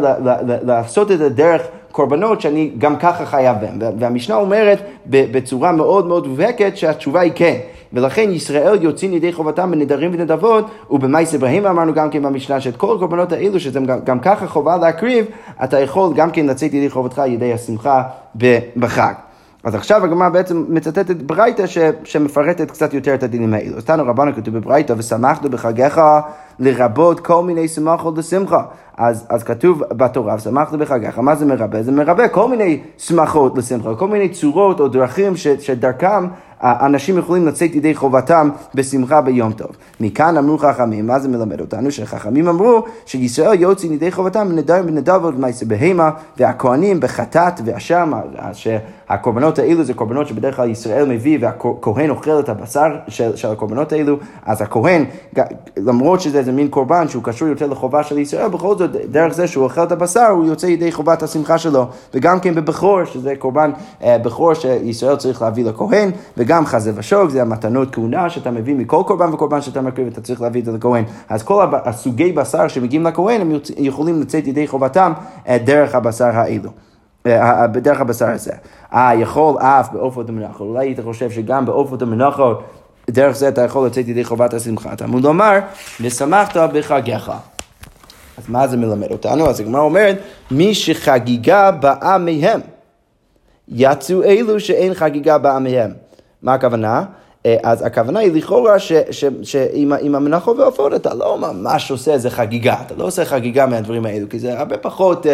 לעשות 0.63 1.11
את 1.11 1.17
זה 1.17 1.29
דרך... 1.29 1.61
קורבנות 1.91 2.41
שאני 2.41 2.71
גם 2.77 2.95
ככה 2.97 3.25
חייב 3.25 3.57
בהם. 3.61 3.79
והמשנה 3.99 4.35
אומרת 4.35 4.79
בצורה 5.05 5.71
מאוד 5.71 6.07
מאוד 6.07 6.27
מובהקת 6.27 6.77
שהתשובה 6.77 7.19
היא 7.19 7.31
כן. 7.35 7.57
ולכן 7.93 8.31
ישראל 8.31 8.83
יוצאים 8.83 9.13
ידי 9.13 9.33
חובתם 9.33 9.71
בנדרים 9.71 10.11
ונדבות, 10.13 10.65
ובמאיס 10.89 11.35
אברהים 11.35 11.65
אמרנו 11.65 11.93
גם 11.93 12.09
כן 12.09 12.23
במשנה 12.23 12.61
שאת 12.61 12.77
כל 12.77 12.95
הקורבנות 12.95 13.31
האלו, 13.31 13.59
שזה 13.59 13.79
גם, 13.79 13.99
גם 14.03 14.19
ככה 14.19 14.47
חובה 14.47 14.77
להקריב, 14.77 15.25
אתה 15.63 15.79
יכול 15.79 16.13
גם 16.13 16.31
כן 16.31 16.45
לצאת 16.45 16.73
ידי 16.73 16.89
חובתך 16.89 17.21
ידי 17.27 17.53
השמחה 17.53 18.03
בחג. 18.77 19.13
אז 19.63 19.75
עכשיו 19.75 20.03
הגמרא 20.03 20.29
בעצם 20.29 20.65
מצטטת 20.69 21.15
ברייתא 21.15 21.63
שמפרטת 22.03 22.71
קצת 22.71 22.93
יותר 22.93 23.13
את 23.13 23.23
הדינים 23.23 23.53
האלו. 23.53 23.77
אז 23.77 23.85
תנו 23.85 24.03
רבנו 24.05 24.35
כתוב 24.35 24.57
בברייתא, 24.57 24.93
ושמחת 24.97 25.45
בחגיך 25.45 26.01
לרבות 26.59 27.19
כל 27.19 27.43
מיני 27.43 27.67
שמחות 27.67 28.17
לשמחה. 28.17 28.63
אז, 28.97 29.25
אז 29.29 29.43
כתוב 29.43 29.83
בתורה, 29.91 30.35
ושמחת 30.35 30.73
בחגיך, 30.73 31.19
מה 31.19 31.35
זה 31.35 31.45
מרבה? 31.45 31.83
זה 31.83 31.91
מרבה 31.91 32.27
כל 32.27 32.49
מיני 32.49 32.79
שמחות 32.97 33.57
לשמחה, 33.57 33.95
כל 33.95 34.07
מיני 34.07 34.29
צורות 34.29 34.79
או 34.79 34.87
דרכים 34.87 35.37
ש, 35.37 35.47
שדרכם 35.47 36.27
אנשים 36.63 37.17
יכולים 37.17 37.47
לצאת 37.47 37.75
ידי 37.75 37.95
חובתם 37.95 38.49
בשמחה 38.75 39.21
ביום 39.21 39.51
טוב. 39.51 39.69
מכאן 39.99 40.37
אמרו 40.37 40.57
חכמים, 40.57 41.07
מה 41.07 41.19
זה 41.19 41.27
מלמד 41.27 41.61
אותנו? 41.61 41.91
שחכמים 41.91 42.47
אמרו 42.47 42.83
שישראל 43.05 43.61
יוצאים 43.61 43.93
ידי 43.93 44.11
חובתם 44.11 44.49
בנדבות 44.85 45.33
ומעשה 45.35 45.65
בהמה, 45.65 46.09
והכהנים 46.37 46.99
בחטאת 46.99 47.61
ואשם, 47.65 48.11
שהקורבנות 48.53 49.59
האלו 49.59 49.83
זה 49.83 49.93
קורבנות 49.93 50.27
שבדרך 50.27 50.55
כלל 50.55 50.69
ישראל 50.69 51.05
מביא 51.09 51.37
והכהן 51.41 52.09
אוכל 52.09 52.39
את 52.39 52.49
הבשר 52.49 52.95
של, 53.07 53.35
של 53.35 53.47
הקורבנות 53.47 53.91
האלו, 53.91 54.17
אז 54.45 54.61
הכהן, 54.61 55.05
למרות 55.77 56.21
שזה 56.21 56.39
איזה 56.39 56.51
מין 56.51 56.67
קורבן 56.67 57.07
שהוא 57.07 57.23
קשור 57.23 57.47
יותר 57.47 57.67
לחובה 57.67 58.03
של 58.03 58.17
ישראל, 58.17 58.47
בכל 58.47 58.77
זאת 58.77 58.91
דרך 59.11 59.33
זה 59.33 59.47
שהוא 59.47 59.63
אוכל 59.63 59.83
את 59.83 59.91
הבשר 59.91 60.27
הוא 60.27 60.45
יוצא 60.45 60.65
ידי 60.65 60.91
חובת 60.91 61.23
השמחה 61.23 61.57
שלו, 61.57 61.85
וגם 62.13 62.39
כן 62.39 62.55
בבכור, 62.55 63.05
שזה 63.05 63.33
קורבן 63.39 63.71
אה, 64.03 64.17
בכור 64.17 64.53
שישראל 64.53 65.15
צריך 65.15 65.41
להביא 65.41 65.65
לכהן, 65.65 66.11
וגם 66.49 66.65
חזה 66.65 66.91
ושוק, 66.95 67.29
זה 67.29 67.41
המתנות 67.41 67.95
כהונה 67.95 68.29
שאתה 68.29 68.51
מביא 68.51 68.75
מכל 68.75 69.03
קורבן 69.07 69.33
וקורבן 69.33 69.61
שאתה 69.61 69.81
מקריב, 69.81 70.07
אתה 70.07 70.21
צריך 70.21 70.41
להביא 70.41 70.61
את 70.61 70.65
זה 70.65 70.71
לכהן. 70.71 71.03
אז 71.29 71.43
כל 71.43 71.65
הסוגי 71.85 72.31
בשר 72.31 72.67
שמגיעים 72.67 73.03
לכהן, 73.03 73.41
הם 73.41 73.51
יכולים 73.77 74.21
לצאת 74.21 74.47
ידי 74.47 74.67
חובתם 74.67 75.13
אה, 75.47 75.57
דרך 75.57 75.95
הבשר 75.95 76.29
האלו. 76.33 76.69
אה, 77.25 77.67
בדרך 77.67 78.01
הבשר 78.01 78.29
הזה. 78.29 78.51
אה, 78.93 79.11
יכול 79.15 79.57
אף 79.59 79.89
בעופות 79.93 80.29
המנחות. 80.29 80.67
אולי 80.67 80.87
היית 80.87 80.99
חושב 80.99 81.31
שגם 81.31 81.65
בעופות 81.65 82.01
המנחות, 82.01 82.63
דרך 83.09 83.35
זה 83.35 83.47
אתה 83.47 83.61
יכול 83.61 83.87
לצאת 83.87 84.07
ידי 84.07 84.23
חובת 84.23 84.53
השמחה. 84.53 84.95
תלמוד 84.95 85.23
לומר, 85.23 85.59
ושמחת 86.01 86.57
בחגיך. 86.73 87.31
אז 88.37 88.43
מה 88.47 88.67
זה 88.67 88.77
מלמד 88.77 89.11
אותנו? 89.11 89.49
אז 89.49 89.59
הגמרא 89.59 89.81
אומרת, 89.81 90.17
מי 90.51 90.75
שחגיגה 90.75 91.71
באה 91.71 92.17
מהם, 92.17 92.59
יצאו 93.67 94.23
אלו 94.23 94.59
שאין 94.59 94.93
חגיגה 94.93 95.37
באה 95.37 95.59
מהם. 95.59 96.08
מה 96.41 96.53
הכוונה? 96.53 97.03
אה, 97.45 97.57
אז 97.63 97.85
הכוונה 97.85 98.19
היא 98.19 98.31
לכאורה 98.33 98.75
שעם 99.43 100.15
המנחות 100.15 100.57
והעופות 100.57 100.93
אתה 100.93 101.13
לא 101.13 101.37
ממש 101.37 101.91
עושה 101.91 102.13
איזה 102.13 102.29
חגיגה, 102.29 102.75
אתה 102.85 102.95
לא 102.97 103.03
עושה 103.03 103.25
חגיגה 103.25 103.65
מהדברים 103.65 104.05
האלו, 104.05 104.29
כי 104.29 104.39
זה 104.39 104.59
הרבה 104.59 104.77
פחות 104.77 105.25
uh, 105.25 105.29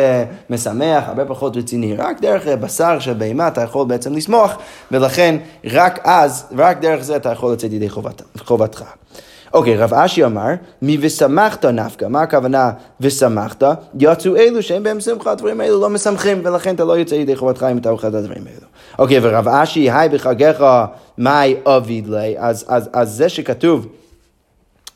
משמח, 0.49 1.03
הרבה 1.07 1.25
פחות 1.25 1.57
רציני, 1.57 1.95
רק 1.95 2.21
דרך 2.21 2.47
אה, 2.47 2.55
בשר 2.55 2.99
של 2.99 3.13
בהמה 3.13 3.47
אתה 3.47 3.61
יכול 3.61 3.87
בעצם 3.87 4.13
לשמוח, 4.13 4.57
ולכן 4.91 5.37
רק 5.71 5.99
אז, 6.03 6.45
רק 6.57 6.79
דרך 6.79 7.03
זה 7.03 7.15
אתה 7.15 7.31
יכול 7.31 7.53
לצאת 7.53 7.71
ידי 7.71 7.89
חובת, 7.89 8.21
חובתך. 8.37 8.83
אוקיי, 9.55 9.77
רב 9.77 9.93
אשי 9.93 10.25
אמר, 10.25 10.47
מי 10.81 10.97
ושמחת 11.01 11.65
נפקא, 11.65 12.05
מה 12.05 12.21
הכוונה 12.21 12.71
ושמחת? 13.01 13.63
יצאו 13.99 14.35
אלו 14.35 14.63
שאין 14.63 14.83
בהם 14.83 14.99
שמחה, 14.99 15.31
הדברים 15.31 15.61
האלו 15.61 15.81
לא 15.81 15.89
משמחים, 15.89 16.41
ולכן 16.43 16.75
אתה 16.75 16.83
לא 16.83 16.97
יוצא 16.97 17.15
ידי 17.15 17.35
חובתך 17.35 17.65
אם 17.71 17.77
אתה 17.77 17.89
אוכל 17.89 18.07
את 18.07 18.13
הדברים 18.13 18.43
האלו. 18.47 18.67
אוקיי, 18.99 19.19
ורב 19.21 19.47
אשי, 19.47 19.91
היי 19.91 20.09
בחגיך, 20.09 20.63
מאי 21.17 21.55
אביד 21.65 22.07
לי, 22.07 22.35
אז, 22.37 22.65
אז, 22.67 22.89
אז 22.93 23.11
זה 23.11 23.29
שכתוב, 23.29 23.87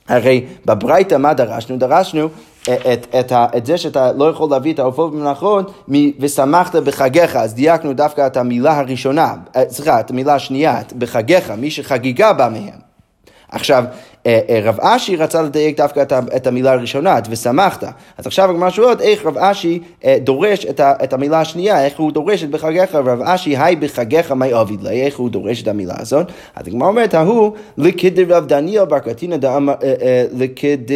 הרי 0.07 0.45
בברייתא 0.65 1.15
מה 1.15 1.33
דרשנו? 1.33 1.77
דרשנו 1.77 2.27
את, 2.63 2.69
את, 2.69 3.15
את, 3.19 3.31
את 3.57 3.65
זה 3.65 3.77
שאתה 3.77 4.11
לא 4.11 4.29
יכול 4.29 4.49
להביא 4.49 4.73
את 4.73 4.79
העופות 4.79 5.11
במנחות 5.11 5.83
ושמחת 6.19 6.75
בחגיך, 6.75 7.35
אז 7.35 7.53
דייקנו 7.53 7.93
דווקא 7.93 8.27
את 8.27 8.37
המילה 8.37 8.79
הראשונה, 8.79 9.33
אה, 9.55 9.63
סליחה, 9.69 9.99
את 9.99 10.09
המילה 10.09 10.35
השנייה, 10.35 10.81
בחגיך, 10.97 11.51
מי 11.51 11.71
שחגיגה 11.71 12.33
בא 12.33 12.49
מהם. 12.51 12.88
עכשיו, 13.51 13.83
אה, 14.25 14.39
אה, 14.49 14.61
רב 14.63 14.79
אשי 14.79 15.15
רצה 15.15 15.41
לדייק 15.41 15.77
דווקא 15.77 16.03
את 16.35 16.47
המילה 16.47 16.71
הראשונה, 16.71 17.17
את 17.17 17.27
ושמחת. 17.29 17.83
אז 18.17 18.27
עכשיו 18.27 18.49
הגמרא 18.49 18.69
שואלת 18.69 19.01
איך 19.01 19.25
רב 19.25 19.37
אשי 19.37 19.79
אה, 20.05 20.17
דורש 20.23 20.65
את 20.79 21.13
המילה 21.13 21.41
השנייה, 21.41 21.85
איך 21.85 21.99
הוא 21.99 22.11
דורש 22.11 22.43
את 22.43 22.49
בחגיך, 22.49 22.95
רב 22.95 23.21
אשי, 23.21 23.57
היי 23.57 23.75
בחגיך 23.75 24.31
מי 24.31 24.53
עביד 24.53 24.83
לי, 24.83 25.01
איך 25.01 25.17
הוא 25.17 25.29
דורש 25.29 25.61
את 25.63 25.67
המילה 25.67 25.95
הזאת. 25.97 26.31
אז 26.55 26.67
הגמרא 26.67 26.87
אומרת, 26.87 27.13
ההוא 27.13 27.51
לכדרב 27.77 28.45
דניאל 28.45 28.85
בר 28.85 28.99
קטינא 28.99 29.37
לכד... 30.33 30.93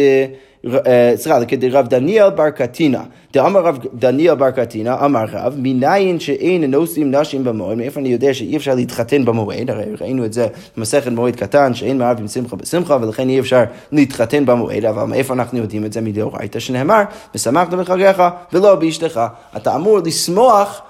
אה, 0.86 1.12
סליחה, 1.16 1.44
כדרב 1.44 1.88
דניאל 1.88 2.30
בר 2.30 2.50
קטינה. 2.50 3.02
דאמר 3.32 3.60
רב 3.60 3.78
דניאל 3.94 4.34
בר 4.34 4.50
קטינה, 4.50 5.04
אמר 5.04 5.24
רב, 5.32 5.54
מניין 5.58 6.20
שאין 6.20 6.64
נושאים 6.64 7.14
נשים 7.14 7.44
במועד, 7.44 7.78
מאיפה 7.78 8.00
אני 8.00 8.08
יודע 8.08 8.34
שאי 8.34 8.56
אפשר 8.56 8.74
להתחתן 8.74 9.24
במועד, 9.24 9.70
הרי 9.70 9.84
ראינו 10.00 10.24
את 10.24 10.32
זה 10.32 10.46
במסכת 10.76 11.12
מועד 11.12 11.36
קטן, 11.36 11.74
שאין 11.74 11.98
מערבים 11.98 12.28
שמחה 12.28 12.56
בשמחה, 12.56 12.98
ולכן 13.00 13.28
אי 13.28 13.40
אפשר 13.40 13.64
להתחתן 13.92 14.46
במועד, 14.46 14.84
אבל 14.84 15.04
מאיפה 15.04 15.34
אנחנו 15.34 15.58
יודעים 15.58 15.84
את 15.84 15.92
זה 15.92 16.00
מדאורייתא, 16.00 16.58
שנאמר, 16.58 17.02
ושמחת 17.34 17.74
בחגיך 17.74 18.22
ולא 18.52 18.74
באשתך. 18.74 19.20
אתה 19.56 19.76
אמור 19.76 19.98
לשמוח 19.98 20.82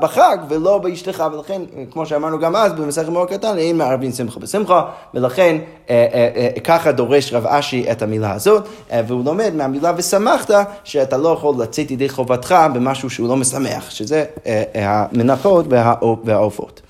בחג 0.00 0.38
ולא 0.48 0.78
באשתך, 0.78 1.24
ולכן, 1.32 1.62
כמו 1.90 2.06
שאמרנו 2.06 2.38
גם 2.38 2.56
אז, 2.56 2.72
במסכת 2.72 3.08
מאוד 3.08 3.28
קטן, 3.28 3.58
אין 3.58 3.76
מערבים 3.78 4.12
שמחה 4.12 4.40
בשמחה, 4.40 4.82
ולכן 5.14 5.56
אה, 5.90 6.06
אה, 6.12 6.28
אה, 6.36 6.60
ככה 6.60 6.92
דורש 6.92 7.32
רב 7.32 7.46
אשי 7.46 7.86
את 7.92 8.02
המילה 8.02 8.32
הזאת, 8.32 8.68
והוא 9.06 9.24
לומד 9.24 9.54
מהמילה 9.54 9.92
ושמחת, 9.96 10.50
שאתה 10.84 11.16
לא 11.16 11.28
יכול 11.28 11.54
לצאת 11.58 11.90
ידי 11.90 12.08
חובתך 12.08 12.54
במשהו 12.74 13.10
שהוא 13.10 13.28
לא 13.28 13.36
משמח, 13.36 13.90
שזה 13.90 14.24
המנחות 14.74 15.66
והעופות. 16.24 16.80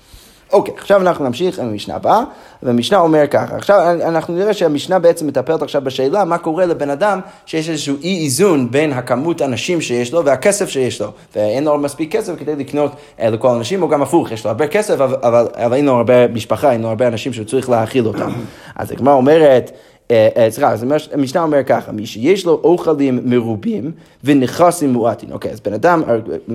אוקיי, 0.53 0.73
עכשיו 0.77 1.01
אנחנו 1.01 1.25
נמשיך 1.25 1.59
עם 1.59 1.69
המשנה 1.69 1.95
הבאה, 1.95 2.23
והמשנה 2.63 2.99
אומר 2.99 3.27
ככה, 3.27 3.55
עכשיו 3.55 3.77
אנחנו 4.01 4.33
נראה 4.33 4.53
שהמשנה 4.53 4.99
בעצם 4.99 5.27
מטפלת 5.27 5.61
עכשיו 5.61 5.81
בשאלה 5.81 6.25
מה 6.25 6.37
קורה 6.37 6.65
לבן 6.65 6.89
אדם 6.89 7.19
שיש 7.45 7.69
איזשהו 7.69 7.95
אי 8.03 8.23
איזון 8.23 8.71
בין 8.71 8.93
הכמות 8.93 9.41
האנשים 9.41 9.81
שיש 9.81 10.13
לו 10.13 10.25
והכסף 10.25 10.69
שיש 10.69 11.01
לו, 11.01 11.07
ואין 11.35 11.63
לו 11.63 11.77
מספיק 11.77 12.11
כסף 12.11 12.33
כדי 12.39 12.55
לקנות 12.55 12.91
אה, 13.19 13.29
לכל 13.29 13.47
האנשים, 13.47 13.83
או 13.83 13.87
גם 13.87 14.01
הפוך, 14.01 14.31
יש 14.31 14.43
לו 14.43 14.49
הרבה 14.51 14.67
כסף, 14.67 14.93
אבל, 15.01 15.15
אבל, 15.21 15.47
אבל 15.53 15.73
אין 15.73 15.85
לו 15.85 15.93
הרבה 15.93 16.27
משפחה, 16.27 16.71
אין 16.71 16.81
לו 16.81 16.87
הרבה 16.87 17.07
אנשים 17.07 17.33
שהוא 17.33 17.45
צריך 17.45 17.69
להאכיל 17.69 18.07
אותם. 18.07 18.29
אז 18.75 18.91
הגמרא 18.91 19.13
אומרת, 19.13 19.71
אה, 20.11 20.29
אה, 20.37 20.51
סליחה, 20.51 20.71
אז 20.71 20.85
המשנה 21.13 21.43
אומר 21.43 21.63
ככה, 21.63 21.91
מי 21.91 22.05
שיש 22.05 22.45
לו 22.45 22.61
אוכלים 22.63 23.19
מרובים 23.23 23.91
ונכסים 24.23 24.93
מועטים. 24.93 25.31
אוקיי, 25.31 25.51
אז 25.51 25.59
בן 25.59 25.73
אדם, 25.73 26.03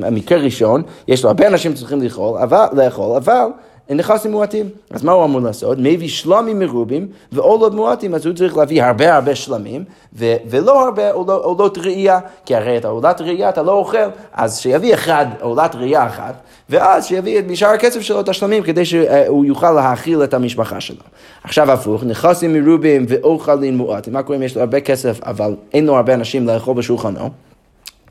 המקרה 0.02 0.38
ראשון, 0.38 0.82
יש 1.08 1.22
לו 1.22 1.28
הרבה 1.28 1.46
אנשים 1.46 1.76
שצריכים 1.76 2.02
לאכול, 2.02 2.38
אבל, 2.38 2.66
לאכול, 2.72 3.16
אבל 3.16 3.46
נכסים 3.90 4.30
מועטים. 4.30 4.68
אז 4.90 5.04
מה 5.04 5.12
הוא 5.12 5.24
אמור 5.24 5.40
לעשות? 5.40 5.78
מביא 5.80 6.08
שלמים 6.08 6.58
מרובים 6.58 7.06
ועולות 7.32 7.74
מועטים, 7.74 8.14
אז 8.14 8.26
הוא 8.26 8.34
צריך 8.34 8.56
להביא 8.56 8.82
הרבה 8.82 9.14
הרבה 9.14 9.34
שלמים 9.34 9.84
ו- 10.14 10.34
ולא 10.50 10.84
הרבה 10.84 11.10
עולות 11.12 11.78
ראייה, 11.78 12.18
כי 12.46 12.56
הרי 12.56 12.78
את 12.78 12.84
העולת 12.84 13.20
ראייה 13.20 13.48
אתה 13.48 13.62
לא 13.62 13.72
אוכל, 13.72 13.98
אז 14.32 14.58
שיביא 14.60 14.94
אחד, 14.94 15.26
עולת 15.40 15.74
ראייה 15.74 16.06
אחת, 16.06 16.34
ואז 16.70 17.06
שיביא 17.06 17.38
את 17.38 17.44
משאר 17.48 17.68
הכסף 17.68 18.00
שלו 18.00 18.20
את 18.20 18.28
השלמים 18.28 18.62
כדי 18.62 18.84
שהוא 18.84 19.44
יוכל 19.44 19.72
להאכיל 19.72 20.24
את 20.24 20.34
המשפחה 20.34 20.80
שלו. 20.80 21.02
עכשיו 21.44 21.70
הפוך, 21.70 22.04
נכסים 22.04 22.52
מרובים 22.52 23.06
ואוכלים 23.08 23.76
מועטים, 23.76 24.12
מה 24.12 24.22
קורה 24.22 24.38
אם 24.38 24.42
יש 24.42 24.54
לו 24.56 24.60
הרבה 24.60 24.80
כסף 24.80 25.20
אבל 25.22 25.54
אין 25.72 25.86
לו 25.86 25.96
הרבה 25.96 26.14
אנשים 26.14 26.46
לאכול 26.46 26.74
בשולחנו? 26.74 27.30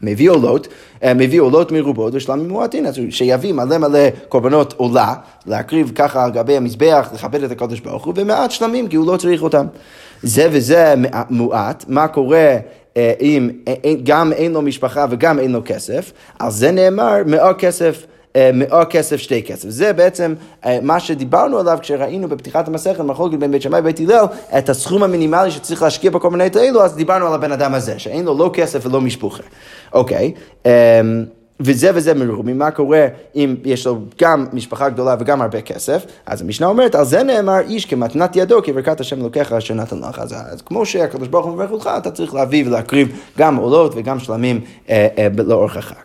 מביא 0.03 0.29
עולות, 0.29 0.67
אה, 1.03 1.13
מביא 1.13 1.41
עולות 1.41 1.71
מרובות 1.71 2.15
ושלמים 2.15 2.49
מועטין, 2.49 2.85
אז 2.85 2.99
שיביא 3.09 3.53
מלא 3.53 3.77
מלא 3.77 3.99
קורבנות 4.29 4.73
עולה, 4.77 5.13
להקריב 5.45 5.91
ככה 5.95 6.23
על 6.23 6.31
גבי 6.31 6.57
המזבח, 6.57 7.09
לכבד 7.13 7.43
את 7.43 7.51
הקדוש 7.51 7.79
ברוך 7.79 8.05
הוא, 8.05 8.13
ומעט 8.17 8.51
שלמים, 8.51 8.87
כי 8.87 8.95
הוא 8.95 9.07
לא 9.07 9.17
צריך 9.17 9.43
אותם. 9.43 9.65
זה 10.23 10.47
וזה 10.51 10.93
מועט, 11.29 11.85
מה 11.87 12.07
קורה 12.07 12.57
אה, 12.97 13.13
אם 13.21 13.49
גם 14.03 14.33
אין 14.33 14.51
לו 14.51 14.61
משפחה 14.61 15.05
וגם 15.09 15.39
אין 15.39 15.51
לו 15.51 15.61
כסף, 15.65 16.11
על 16.39 16.51
זה 16.51 16.71
נאמר 16.71 17.15
מאות 17.25 17.59
כסף 17.59 18.05
אה, 18.35 18.51
מאות 18.53 18.87
כסף 18.89 19.17
שתי 19.17 19.43
כסף. 19.43 19.69
זה 19.69 19.93
בעצם 19.93 20.33
אה, 20.65 20.79
מה 20.81 20.99
שדיברנו 20.99 21.59
עליו 21.59 21.77
כשראינו 21.81 22.27
בפתיחת 22.27 22.67
המסכת, 22.67 22.99
מחלוקת 22.99 23.37
בין 23.37 23.51
בית 23.51 23.61
שמאי 23.61 23.79
ובית 23.79 23.99
הלל, 23.99 24.25
את 24.57 24.69
הסכום 24.69 25.03
המינימלי 25.03 25.51
שצריך 25.51 25.81
להשקיע 25.81 26.11
בכל 26.11 26.29
מיני 26.29 26.49
האלו, 26.55 26.83
אז 26.83 26.95
דיברנו 26.95 27.27
על 27.27 27.33
הבן 27.33 27.51
אדם 27.51 27.73
הזה, 27.73 27.99
שאין 27.99 28.25
לו 28.25 28.37
לא 28.37 28.49
כסף 28.53 28.85
ולא 28.85 29.01
משפוחה. 29.01 29.43
אוקיי. 29.93 30.31
אמ, 30.65 30.71
וזה 31.63 31.91
וזה 31.93 32.13
מרובים, 32.13 32.57
מה 32.57 32.71
קורה 32.71 33.07
אם 33.35 33.55
יש 33.63 33.87
לו 33.87 33.97
גם 34.21 34.45
משפחה 34.53 34.89
גדולה 34.89 35.15
וגם 35.19 35.41
הרבה 35.41 35.61
כסף? 35.61 36.05
אז 36.25 36.41
המשנה 36.41 36.67
אומרת, 36.67 36.95
על 36.95 37.05
זה 37.05 37.23
נאמר 37.23 37.59
איש 37.59 37.85
כמתנת 37.85 38.35
ידו, 38.35 38.63
כברכת 38.63 38.99
השם 38.99 39.21
אלוקיך 39.21 39.53
אשר 39.53 39.73
נתן 39.73 39.99
לך. 40.09 40.19
אז, 40.19 40.33
אז 40.33 40.61
כמו 40.61 40.85
שהקדוש 40.85 41.27
ברוך 41.27 41.45
הוא 41.45 41.53
מברך 41.53 41.71
אותך, 41.71 41.89
אתה 41.97 42.11
צריך 42.11 42.33
להביא 42.33 42.67
ולהקריב 42.67 43.19
גם 43.37 43.55
עולות 43.55 43.93
וגם 43.95 44.19
שלמים 44.19 44.61
אה, 44.89 45.07
אה, 45.17 45.27
לאורך 45.37 45.77
החג. 45.77 45.95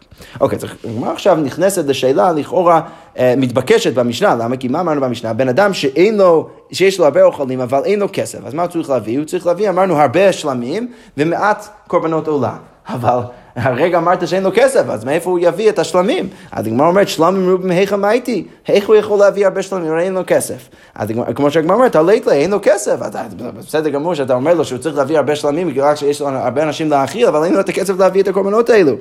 אוקיי, 0.40 0.58
אז 0.58 0.64
הגמרא 0.84 1.12
עכשיו 1.12 1.36
נכנסת 1.36 1.84
לשאלה 1.84 2.32
לכאורה 2.32 2.80
אה, 3.18 3.34
מתבקשת 3.36 3.94
במשנה, 3.94 4.34
למה? 4.34 4.56
כי 4.56 4.68
מה 4.68 4.80
אמרנו 4.80 5.00
במשנה? 5.00 5.32
בן 5.32 5.48
אדם 5.48 5.74
שאין 5.74 6.16
לו, 6.16 6.48
שיש 6.72 6.98
לו 6.98 7.04
הרבה 7.04 7.22
אוכלים 7.22 7.60
אבל 7.60 7.84
אין 7.84 7.98
לו 7.98 8.06
כסף, 8.12 8.38
אז 8.44 8.54
מה 8.54 8.62
הוא 8.62 8.70
צריך 8.70 8.90
להביא? 8.90 9.18
הוא 9.18 9.26
צריך 9.26 9.46
להביא, 9.46 9.68
אמרנו, 9.68 9.96
הרבה 9.96 10.32
שלמים 10.32 10.92
ומעט 11.16 11.68
קורבנות 11.86 12.28
עולה. 12.28 12.56
אבל 12.88 13.18
הרגע 13.56 13.98
אמרת 13.98 14.28
שאין 14.28 14.42
לו 14.42 14.50
כסף, 14.54 14.88
אז 14.88 15.04
מאיפה 15.04 15.30
הוא 15.30 15.38
יביא 15.42 15.68
את 15.68 15.78
השלמים? 15.78 16.28
אז 16.52 16.66
הגמרא 16.66 16.86
אומרת, 16.86 17.08
שלמים 17.08 17.50
רובים 17.50 17.70
היכא 17.70 17.94
מייתי, 17.94 18.46
איך 18.68 18.88
הוא 18.88 18.96
יכול 18.96 19.18
להביא 19.18 19.46
הרבה 19.46 19.62
שלמים, 19.62 19.92
הרי 19.92 20.02
אין 20.02 20.14
לו 20.14 20.20
כסף. 20.26 20.68
אז 20.94 21.08
כמו 21.34 21.50
שהגמרא 21.50 21.76
אומרת, 21.76 21.96
הלית 21.96 22.28
אין 22.28 22.50
לו 22.50 22.58
כסף, 22.62 22.96
בסדר 23.58 23.88
גמור 23.88 24.14
שאתה 24.14 24.34
אומר 24.34 24.54
לו 24.54 24.64
שהוא 24.64 24.78
צריך 24.78 24.96
להביא 24.96 25.16
הרבה 25.16 25.36
שלמים, 25.36 25.68
בגלל 25.68 25.96
שיש 25.96 26.20
לו 26.20 26.28
הרבה 26.28 26.62
אנשים 26.62 26.90
להאכיל, 26.90 27.26
אבל 27.26 27.44
אין 27.44 27.54
לו 27.54 27.60
את 27.60 27.68
הכסף 27.68 27.98
להביא 27.98 28.22
את 28.22 28.28
הקורבנות 28.28 28.70
האלו. 28.70 28.92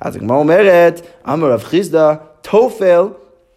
אז 0.00 0.16
הגמרא 0.16 0.36
אומרת, 0.36 1.00
אמר 1.28 1.52
רב 1.52 1.62
חיסדא, 1.62 2.14
תופל, 2.42 3.02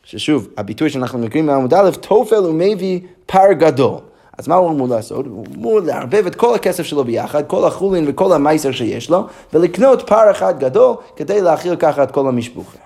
ששוב, 0.04 0.48
הביטוי 0.58 0.90
שאנחנו 0.90 1.20
מכירים 1.20 1.46
מעמוד 1.46 1.74
א', 1.74 1.90
תופל 2.00 2.36
הוא 2.36 2.54
מביא 2.54 3.00
פר 3.26 3.52
גדול. 3.52 4.07
אז 4.38 4.48
מה 4.48 4.56
הוא 4.56 4.70
אמור 4.70 4.88
לעשות? 4.88 5.25
הוא 5.25 5.46
אמור 5.56 5.79
לערבב 5.79 6.25
את 6.27 6.36
כל 6.36 6.56
הכסף 6.56 6.84
שלו 6.84 7.03
ביחד, 7.03 7.44
כל 7.48 7.67
החולין 7.67 8.06
וכל 8.08 8.34
המייסר 8.34 8.72
שיש 8.72 9.10
לו, 9.10 9.24
ולקנות 9.53 10.08
פר 10.08 10.32
אחד 10.32 10.60
גדול 10.60 10.96
כדי 11.15 11.41
להאכיל 11.41 11.75
ככה 11.75 12.03
את 12.03 12.12
כל 12.12 12.27
המשפחה. 12.27 12.77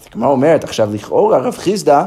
אז 0.00 0.06
הגמרא 0.10 0.28
אומרת, 0.28 0.64
עכשיו 0.64 0.94
לכאורה 0.94 1.38
רב 1.38 1.54
חיסדא 1.54 2.04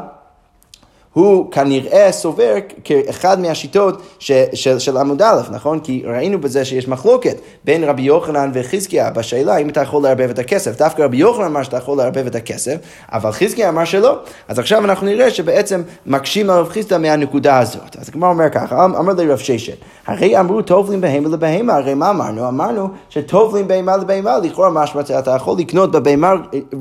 הוא 1.14 1.52
כנראה 1.52 2.12
סובר 2.12 2.56
כאחד 2.84 3.40
מהשיטות 3.40 4.02
ש, 4.20 4.32
של, 4.54 4.80
של 4.80 4.98
עמוד 4.98 5.22
א', 5.22 5.42
נכון? 5.52 5.80
כי 5.80 6.04
ראינו 6.06 6.42
בזה 6.42 6.66
שיש 6.66 6.88
מחלוקת 6.88 7.38
בין 7.66 7.84
רבי 7.84 8.02
יוחנן 8.02 8.52
וחזקיה 8.54 9.10
בשאלה 9.10 9.58
אם 9.58 9.70
אתה 9.70 9.82
יכול 9.82 10.04
לערבב 10.04 10.30
את 10.30 10.40
הכסף. 10.40 10.78
דווקא 10.78 11.02
רבי 11.02 11.18
יוחנן 11.18 11.46
אמר 11.46 11.64
שאתה 11.64 11.78
יכול 11.78 11.98
לערבב 11.98 12.28
את 12.28 12.36
הכסף, 12.36 12.76
אבל 13.12 13.32
חזקיה 13.32 13.70
אמר 13.70 13.86
שלא. 13.86 14.18
אז 14.48 14.60
עכשיו 14.60 14.86
אנחנו 14.86 15.08
נראה 15.08 15.32
שבעצם 15.32 15.82
מקשים 16.06 16.50
על 16.50 16.60
רב 16.60 16.70
חיסדא 16.70 16.98
מהנקודה 16.98 17.60
הזאת. 17.60 17.96
אז 18.02 18.10
הגמרא 18.10 18.30
אומר 18.30 18.50
ככה, 18.50 18.86
אמ, 18.86 18.96
אמר 18.96 19.14
לי 19.14 19.32
רב 19.32 19.38
ששת, 19.38 19.78
הרי 20.08 20.40
אמרו 20.40 20.62
טובלים 20.62 21.02
בהמה 21.02 21.30
לבהמה, 21.30 21.74
הרי 21.74 21.94
מה 21.94 22.10
אמרנו? 22.10 22.48
אמרנו 22.48 22.90
שטובלים 23.10 23.68
בהמה 23.68 23.98
לבהמה, 23.98 24.38
לכאורה 24.38 24.70
משמע 24.70 25.02
אתה 25.20 25.32
יכול 25.32 25.60
לקנות 25.60 25.92
בבהמה, 25.92 26.34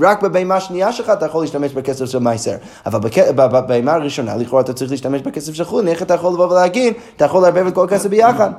רק 0.03 0.23
בבהמה 0.23 0.55
השנייה 0.57 0.93
שלך 0.93 1.11
אתה 1.11 1.27
יכול 1.27 1.43
להשתמש 1.43 1.73
בכסף 1.73 2.05
של 2.05 2.19
מייסר, 2.19 2.55
אבל 2.87 3.01
בבהמה 3.35 3.93
הראשונה 3.93 4.22
לכאורה 4.23 4.62
אתה 4.62 4.73
צריך 4.73 4.91
להשתמש 4.91 5.21
בכסף 5.21 5.55
של 5.55 5.64
חולין, 5.64 5.88
איך 5.88 6.02
אתה 6.02 6.14
יכול 6.14 6.33
לבוא 6.33 6.47
ולהגיד, 6.47 6.95
אתה 7.17 7.25
יכול 7.25 7.43
לערבב 7.43 7.67
את 7.67 7.75
כל 7.75 7.85
הכסף 7.85 8.11
ביחד. 8.11 8.50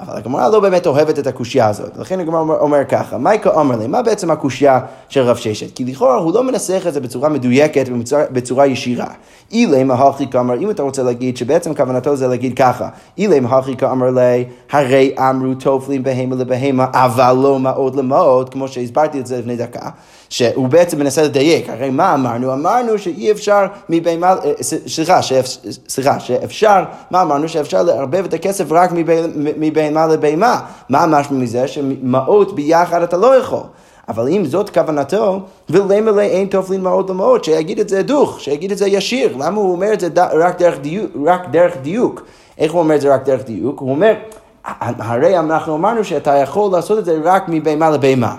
אבל 0.00 0.16
הגמרא 0.16 0.48
לא 0.48 0.60
באמת 0.60 0.86
אוהבת 0.86 1.18
את 1.18 1.26
הקושייה 1.26 1.68
הזאת. 1.68 1.96
לכן 1.96 2.20
הגמרא 2.20 2.40
אומר, 2.40 2.58
אומר 2.58 2.84
ככה, 2.84 3.18
מייקה 3.18 3.50
אומר 3.50 3.76
לי, 3.76 3.86
מה 3.86 4.02
בעצם 4.02 4.30
הקושייה 4.30 4.80
של 5.08 5.20
רב 5.20 5.36
ששת? 5.36 5.74
כי 5.74 5.84
לכאורה 5.84 6.16
הוא 6.16 6.34
לא 6.34 6.44
מנסח 6.44 6.84
את 6.88 6.94
זה 6.94 7.00
בצורה 7.00 7.28
מדויקת 7.28 7.86
ובצורה 7.88 8.66
ישירה. 8.66 9.06
אילי 9.52 9.84
מהכי 9.84 10.26
כאמר, 10.30 10.58
אם 10.58 10.70
אתה 10.70 10.82
רוצה 10.82 11.02
להגיד 11.02 11.36
שבעצם 11.36 11.74
כוונתו 11.74 12.16
זה 12.16 12.28
להגיד 12.28 12.56
ככה, 12.56 12.88
אילי 13.18 13.40
מהכי 13.40 13.76
כאמר 13.76 14.10
לי, 14.10 14.44
הרי 14.70 15.14
אמרו 15.18 15.54
טופלים 15.54 16.02
בהמה 16.02 16.36
לבהמה, 16.36 16.86
אבל 16.92 17.36
לא 17.42 17.60
מאוד 17.60 17.94
למאוד, 17.94 18.48
כמו 18.48 18.68
שהסברתי 18.68 19.20
את 19.20 19.26
זה 19.26 19.38
לפני 19.38 19.56
דקה. 19.56 19.88
שהוא 20.32 20.68
בעצם 20.68 20.98
מנסה 20.98 21.22
לדייק, 21.22 21.68
הרי 21.68 21.90
מה 21.90 22.14
אמרנו? 22.14 22.52
אמרנו 22.52 22.98
שאי 22.98 23.30
אפשר 23.30 23.66
מבהמה, 23.88 24.34
אה, 24.44 24.52
סליחה, 24.62 25.20
סליחה, 25.88 26.20
שאפשר, 26.20 26.84
מה 27.10 27.22
אמרנו? 27.22 27.48
שאפשר 27.48 27.82
לערבב 27.82 28.24
את 28.24 28.34
הכסף 28.34 28.64
רק 28.70 28.90
מבהמה 29.56 29.81
לבהמה. 29.90 30.60
מה 30.88 31.06
משמע 31.06 31.38
מזה? 31.38 31.68
שמעות 31.68 32.54
ביחד 32.54 33.02
אתה 33.02 33.16
לא 33.16 33.36
יכול. 33.36 33.60
אבל 34.08 34.28
אם 34.28 34.44
זאת 34.44 34.70
כוונתו, 34.70 35.40
ולמה 35.70 36.22
אין 36.22 36.48
טופלין 36.48 36.82
מעות 36.82 37.10
למעות, 37.10 37.44
שיגיד 37.44 37.80
את 37.80 37.88
זה 37.88 38.02
דוך, 38.02 38.40
שיגיד 38.40 38.72
את 38.72 38.78
זה 38.78 38.86
ישיר. 38.86 39.36
למה 39.38 39.56
הוא 39.56 39.72
אומר 39.72 39.92
את 39.92 40.00
זה 40.00 40.08
רק 40.16 40.58
דרך 40.58 40.78
דיוק? 40.80 41.10
רק 41.26 41.48
דרך 41.50 41.76
דיוק? 41.82 42.22
איך 42.58 42.72
הוא 42.72 42.80
אומר 42.80 42.94
את 42.94 43.00
זה 43.00 43.14
רק 43.14 43.24
דרך 43.24 43.44
דיוק? 43.44 43.80
הוא 43.80 43.90
אומר, 43.90 44.14
הרי 44.80 45.38
אנחנו 45.38 45.74
אמרנו 45.74 46.04
שאתה 46.04 46.34
יכול 46.34 46.72
לעשות 46.72 46.98
את 46.98 47.04
זה 47.04 47.18
רק 47.24 47.44
מבהמה 47.48 47.90
לבהמה. 47.90 48.36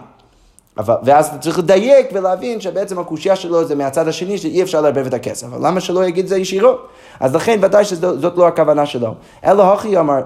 אבל, 0.78 0.96
ואז 1.04 1.28
אתה 1.28 1.38
צריך 1.38 1.60
לדייק 1.60 2.10
ולהבין 2.14 2.62
שבעצם 2.62 3.00
הקושייה 3.00 3.36
שלו 3.36 3.66
זה 3.66 3.76
מהצד 3.76 4.08
השני 4.08 4.38
שאי 4.38 4.64
אפשר 4.64 4.82
לערבב 4.82 5.06
את 5.06 5.14
הכסף. 5.14 5.48
אבל 5.48 5.68
למה 5.68 5.80
שלא 5.80 6.06
יגיד 6.06 6.24
את 6.24 6.30
זה 6.30 6.38
ישירות? 6.38 6.88
אז 7.20 7.36
לכן 7.36 7.60
ודאי 7.62 7.86
שזאת 7.86 8.38
לא 8.38 8.48
הכוונה 8.48 8.86
שלו. 8.86 9.14
אלא 9.46 9.74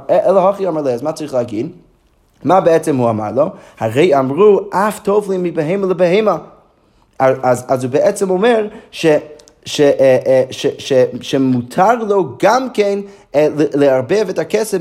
אלא 0.10 0.50
הכי 0.50 0.68
אמר 0.68 0.82
לי, 0.82 0.94
אז 0.94 1.02
מה 1.02 1.12
צריך 1.12 1.34
להגיד? 1.34 1.72
מה 2.44 2.62
בעצם 2.62 2.96
הוא 2.96 3.10
אמר 3.10 3.32
לו? 3.32 3.50
הרי 3.80 4.20
אמרו 4.20 4.60
אף 4.70 5.00
טובלים 5.00 5.44
מבהמה 5.44 5.88
לבהמה. 5.88 6.38
אז, 7.20 7.66
אז 7.68 7.84
הוא 7.84 7.92
בעצם 7.92 8.30
אומר 8.30 8.68
ש... 8.92 9.06
ש, 9.68 9.82
אה, 9.82 10.18
אה, 10.28 10.44
ש, 10.52 10.68
ש, 10.78 10.94
שמותר 11.22 11.96
לו 11.96 12.30
גם 12.44 12.68
כן 12.74 13.00
אה, 13.36 13.48
לערבב 13.74 14.26
את 14.30 14.40
הכסף 14.40 14.78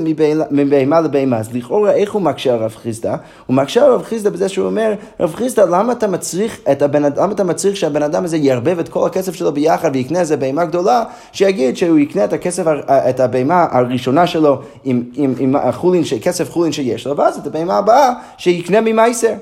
מבהמה 0.51 1.01
לבהמה. 1.01 1.37
אז 1.37 1.55
לכאורה 1.55 1.91
איך 1.91 2.13
הוא 2.13 2.21
מקשה 2.21 2.53
על 2.53 2.59
רב 2.59 2.75
חיסדא? 2.75 3.15
הוא 3.45 3.55
מקשה 3.55 3.85
על 3.85 3.91
רב 3.91 4.03
חיסדא 4.03 4.29
בזה 4.29 4.49
שהוא 4.49 4.65
אומר, 4.65 4.93
רב 5.19 5.35
חיסדא, 5.35 5.65
למה 5.65 5.93
אתה 5.93 6.07
מצריך 6.07 6.59
את 6.71 6.81
הבן 6.81 7.03
למה 7.03 7.33
אתה 7.33 7.43
מצריך 7.43 7.77
שהבן 7.77 8.03
אדם 8.03 8.23
הזה 8.23 8.37
יערבב 8.37 8.79
את 8.79 8.89
כל 8.89 9.05
הכסף 9.07 9.35
שלו 9.35 9.53
ביחד 9.53 9.91
ויקנה 9.93 10.19
איזה 10.19 10.37
בהמה 10.37 10.65
גדולה, 10.65 11.03
שיגיד 11.31 11.77
שהוא 11.77 11.99
יקנה 11.99 12.25
את 12.25 12.33
הכסף, 12.33 12.63
את 12.87 13.19
הבהמה 13.19 13.65
הראשונה 13.71 14.27
שלו 14.27 14.61
עם, 14.83 15.03
עם, 15.13 15.33
עם 15.39 15.55
החולין, 15.55 16.03
כסף 16.21 16.51
חולין 16.51 16.71
שיש 16.71 17.07
לו, 17.07 17.17
ואז 17.17 17.37
את 17.37 17.47
הבהמה 17.47 17.77
הבאה 17.77 18.13
שיקנה 18.37 18.81
ממייסר. 18.81 19.33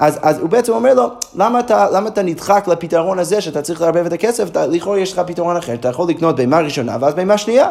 אז, 0.00 0.18
אז 0.22 0.38
הוא 0.38 0.48
בעצם 0.48 0.72
אומר 0.72 0.94
לו, 0.94 1.06
למה 1.34 1.60
אתה, 1.60 1.86
למה 1.92 2.08
אתה 2.08 2.22
נדחק 2.22 2.68
לפתרון 2.68 3.18
הזה 3.18 3.40
שאתה 3.40 3.62
צריך 3.62 3.80
לערבב 3.80 4.06
את 4.06 4.12
הכסף, 4.12 4.56
לכאורה 4.56 4.98
יש 4.98 5.12
לך 5.12 5.22
פתרון 5.26 5.56
אחר, 5.56 5.74
אתה 5.74 5.88
יכול 5.88 6.08
לקנות 6.08 6.36
בימה 6.36 6.60
ראשונה 6.60 6.96
ואז 7.00 7.14
בימה 7.14 7.38
שנייה. 7.38 7.68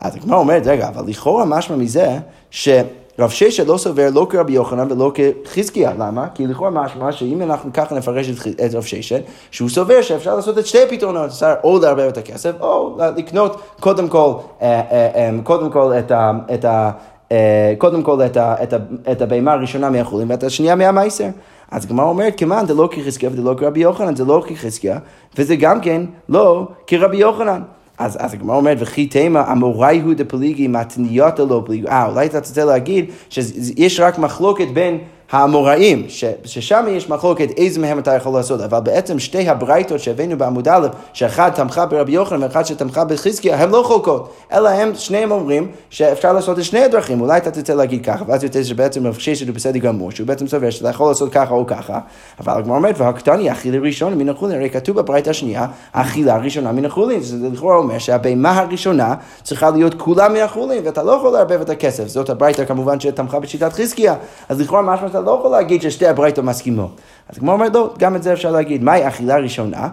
אז 0.00 0.16
הגמרא 0.16 0.38
אומרת, 0.38 0.66
רגע, 0.66 0.88
אבל 0.88 1.04
לכאורה 1.06 1.44
משמע 1.44 1.76
מזה 1.76 2.18
שרב 2.50 3.30
ששת 3.30 3.66
לא 3.66 3.76
סובר 3.76 4.08
לא 4.14 4.26
כרבי 4.30 4.52
יוחנן 4.52 4.92
ולא 4.92 5.12
כחזקיה, 5.14 5.92
למה? 5.98 6.26
כי 6.34 6.46
לכאורה 6.46 6.70
משמע 6.70 7.12
שאם 7.12 7.42
אנחנו 7.42 7.72
ככה 7.72 7.94
נפרש 7.94 8.28
את, 8.28 8.60
את 8.66 8.74
רב 8.74 8.82
ששת, 8.82 9.22
שהוא 9.50 9.68
סובר 9.68 10.02
שאפשר 10.02 10.36
לעשות 10.36 10.58
את 10.58 10.66
שתי 10.66 10.82
הפתרונות, 10.82 11.30
אפשר 11.30 11.54
או 11.64 11.78
לערבב 11.78 12.08
את 12.08 12.16
הכסף, 12.16 12.52
או 12.60 12.98
לקנות 13.16 13.60
קודם 13.80 14.08
כל, 14.08 14.32
אה, 14.62 14.80
אה, 14.90 15.08
אה, 15.14 15.30
קודם 15.42 15.70
כל 15.70 15.92
את 15.98 16.10
ה... 16.10 16.32
את 16.54 16.64
ה 16.64 16.90
קודם 17.78 18.02
כל 18.02 18.22
את, 18.22 18.36
ה, 18.36 18.54
את, 18.62 18.72
ה, 18.72 18.76
את 19.12 19.22
הבהמה 19.22 19.52
הראשונה 19.52 19.90
מהחולים 19.90 20.30
ואת 20.30 20.42
השנייה 20.42 20.74
מהמייסר. 20.74 21.28
אז 21.70 21.84
הגמרא 21.84 22.04
אומרת, 22.04 22.34
כמען 22.36 22.66
זה 22.66 22.74
לא 22.74 22.88
כחזקיה 22.92 23.30
וזה 23.32 23.42
לא 23.42 23.54
כרבי 23.58 23.80
יוחנן, 23.80 24.16
זה 24.16 24.24
לא 24.24 24.42
כחזקיה, 24.46 24.98
וזה 25.38 25.56
גם 25.56 25.80
כן 25.80 26.02
לא 26.28 26.68
כרבי 26.86 27.16
יוחנן. 27.16 27.62
אז, 27.98 28.16
אז 28.20 28.34
הגמרא 28.34 28.56
אומרת, 28.56 28.76
וכי 28.80 29.06
תימא 29.06 29.52
אמוראי 29.52 30.00
הוא 30.00 30.14
דפליגי 30.14 30.68
מתניותא 30.68 31.42
לא 31.42 31.62
פליגי. 31.66 31.88
אה, 31.88 32.06
אולי 32.06 32.26
אתה 32.26 32.38
רוצה 32.38 32.64
להגיד 32.64 33.10
שיש 33.28 34.00
רק 34.00 34.18
מחלוקת 34.18 34.68
בין 34.72 34.98
האמוראים, 35.30 36.04
ש, 36.08 36.24
ששם 36.44 36.84
יש 36.88 37.08
מחלוקת 37.08 37.48
איזה 37.56 37.80
מהם 37.80 37.98
אתה 37.98 38.14
יכול 38.14 38.32
לעשות, 38.32 38.60
אבל 38.60 38.80
בעצם 38.80 39.18
שתי 39.18 39.48
הברייתות 39.48 40.00
שהבאנו 40.00 40.38
בעמוד 40.38 40.68
א', 40.68 40.86
שאחד 41.12 41.50
תמכה 41.54 41.86
ברבי 41.86 42.12
יוחנן 42.12 42.42
ואחד 42.42 42.66
שתמכה 42.66 43.04
בחזקיה, 43.04 43.62
הם 43.62 43.70
לא 43.70 43.82
חולקות, 43.86 44.32
אלא 44.52 44.68
הם, 44.68 44.94
שניהם 44.94 45.30
אומרים 45.30 45.68
שאפשר 45.90 46.32
לעשות 46.32 46.58
את 46.58 46.64
שני 46.64 46.80
הדרכים, 46.80 47.20
אולי 47.20 47.36
אתה 47.36 47.50
תרצה 47.50 47.74
להגיד 47.74 48.04
ככה, 48.04 48.24
ואז 48.28 48.44
יוצא 48.44 48.62
שבעצם 48.62 49.06
רב 49.06 49.14
ששת 49.14 49.46
הוא 49.46 49.54
בסדר 49.54 49.78
גמור, 49.78 50.10
שהוא 50.10 50.26
בעצם 50.26 50.46
סובר 50.46 50.70
שאתה 50.70 50.88
יכול 50.88 51.08
לעשות 51.08 51.32
ככה 51.32 51.54
או 51.54 51.66
ככה, 51.66 51.98
אבל 52.40 52.52
הגמרא 52.52 52.76
אומרת, 52.76 52.94
והקטני 52.98 53.52
אכילה 53.52 53.78
ראשונה 53.78 54.16
מן 54.16 54.28
החולין, 54.28 54.56
הרי 54.56 54.70
כתוב 54.70 54.96
בברייתה 54.96 55.30
השנייה, 55.30 55.66
אכילה 55.92 56.36
ראשונה 56.36 56.72
מן 56.72 56.84
החולין, 56.84 57.20
זה 57.20 57.48
לכאורה 57.52 57.76
אומר 57.76 57.98
שהבהמה 57.98 58.58
הראשונה 58.58 59.14
צריכה 59.42 59.70
להיות 59.70 59.94
כולה 59.94 60.28
מהחולין, 60.28 60.82
ואתה 60.86 61.02
לא 61.02 61.12
יכול 61.12 61.32
לערבב 61.32 61.60
את 61.60 61.70
הכסף, 61.70 62.06
זאת 62.06 62.30
הברייתה 62.30 62.64
כמובן 62.64 63.00
שתמכה 63.00 63.40
בשיטת 63.40 63.72
חזקיה, 63.72 64.14
אז 64.48 64.60
לכאורה 64.60 64.82
אתה 65.18 65.26
לא 65.26 65.36
יכול 65.38 65.50
להגיד 65.50 65.82
ששתי 65.82 66.06
הברייתות 66.06 66.44
מסכימות. 66.44 67.00
אז 67.28 67.38
כמו 67.38 67.52
אומרת, 67.52 67.74
לא, 67.74 67.94
גם 67.98 68.16
את 68.16 68.22
זה 68.22 68.32
אפשר 68.32 68.50
להגיד. 68.50 68.84
מהי 68.84 69.08
אכילה 69.08 69.36
ראשונה? 69.36 69.88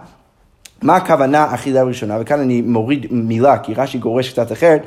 מה 0.82 0.96
הכוונה 0.96 1.54
אכילה 1.54 1.82
ראשונה? 1.82 2.16
וכאן 2.20 2.40
אני 2.40 2.62
מוריד 2.62 3.06
מילה, 3.10 3.58
כי 3.58 3.74
רש"י 3.74 3.98
גורש 3.98 4.32
קצת 4.32 4.52
אחרת. 4.52 4.82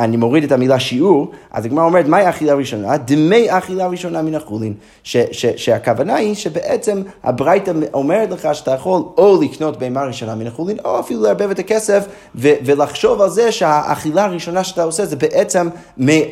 אני 0.00 0.16
מוריד 0.16 0.44
את 0.44 0.52
המילה 0.52 0.80
שיעור, 0.80 1.30
אז 1.50 1.64
הגמרא 1.64 1.84
אומרת, 1.84 2.06
מהי 2.08 2.28
אכילה 2.28 2.54
ראשונה? 2.54 2.96
דמי 2.96 3.46
אכילה 3.48 3.86
ראשונה 3.86 4.22
מן 4.22 4.34
החולין. 4.34 4.74
ש, 5.02 5.16
ש, 5.32 5.46
שהכוונה 5.46 6.14
היא 6.14 6.34
שבעצם 6.34 7.02
הברייתא 7.24 7.72
אומרת 7.92 8.30
לך 8.30 8.48
שאתה 8.52 8.70
יכול 8.70 9.02
או 9.18 9.40
לקנות 9.42 9.78
בהמה 9.78 10.02
ראשונה 10.04 10.34
מן 10.34 10.46
החולין, 10.46 10.76
או 10.84 11.00
אפילו 11.00 11.22
לערבב 11.22 11.50
את 11.50 11.58
הכסף 11.58 12.06
ו, 12.34 12.48
ולחשוב 12.64 13.20
על 13.20 13.28
זה 13.28 13.52
שהאכילה 13.52 14.24
הראשונה 14.24 14.64
שאתה 14.64 14.82
עושה 14.82 15.06
זה 15.06 15.16
בעצם, 15.16 15.68
מי, 15.96 16.30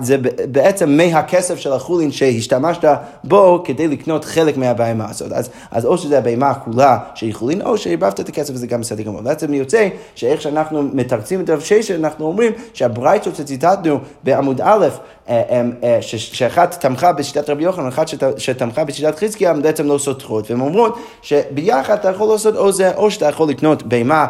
זה 0.00 0.16
בעצם 0.50 0.90
מהכסף 0.90 1.58
של 1.58 1.72
החולין 1.72 2.12
שהשתמשת 2.12 2.84
בו 3.24 3.62
כדי 3.64 3.88
לקנות 3.88 4.24
חלק 4.24 4.56
מהבהמה 4.56 5.10
הזאת. 5.10 5.32
אז, 5.32 5.50
אז 5.70 5.86
או 5.86 5.98
שזה 5.98 6.18
הבהמה 6.18 6.54
כולה 6.54 6.98
שהיא 7.14 7.34
חולין, 7.34 7.62
או 7.62 7.78
שערבבת 7.78 8.20
את 8.20 8.28
הכסף 8.28 8.54
וזה 8.54 8.66
גם 8.66 8.80
בסדר 8.80 9.02
גמור. 9.02 9.20
בעצם 9.20 9.54
יוצא 9.54 9.88
שאיך 10.14 10.40
שאנחנו 10.40 10.82
מתרצים 10.82 11.40
את 11.40 11.50
רב 11.50 11.60
ששת, 11.60 11.94
אנחנו 11.94 12.26
אומרים 12.26 12.52
שהברייתא 12.72 13.09
הברייתות 13.10 13.36
שציטטנו 13.36 13.98
בעמוד 14.24 14.60
א', 14.60 14.88
אה, 15.28 15.42
אה, 15.50 15.62
אה, 15.82 15.98
שאחת 16.02 16.80
תמכה 16.80 17.12
בשיטת 17.12 17.50
רבי 17.50 17.64
יוחנן, 17.64 17.84
ואחת 17.84 18.06
שתמכה 18.36 18.84
בשיטת 18.84 19.18
חזקיה, 19.18 19.50
הן 19.50 19.62
בעצם 19.62 19.86
לא 19.86 19.98
סותרות. 19.98 20.50
והן 20.50 20.60
אומרות 20.60 20.98
שביחד 21.22 21.94
אתה 21.94 22.08
יכול 22.10 22.32
לעשות 22.32 22.56
או 22.56 22.72
זה, 22.72 22.94
או 22.94 23.10
שאתה 23.10 23.28
יכול 23.28 23.48
לקנות 23.48 23.82
בהמה 23.82 24.26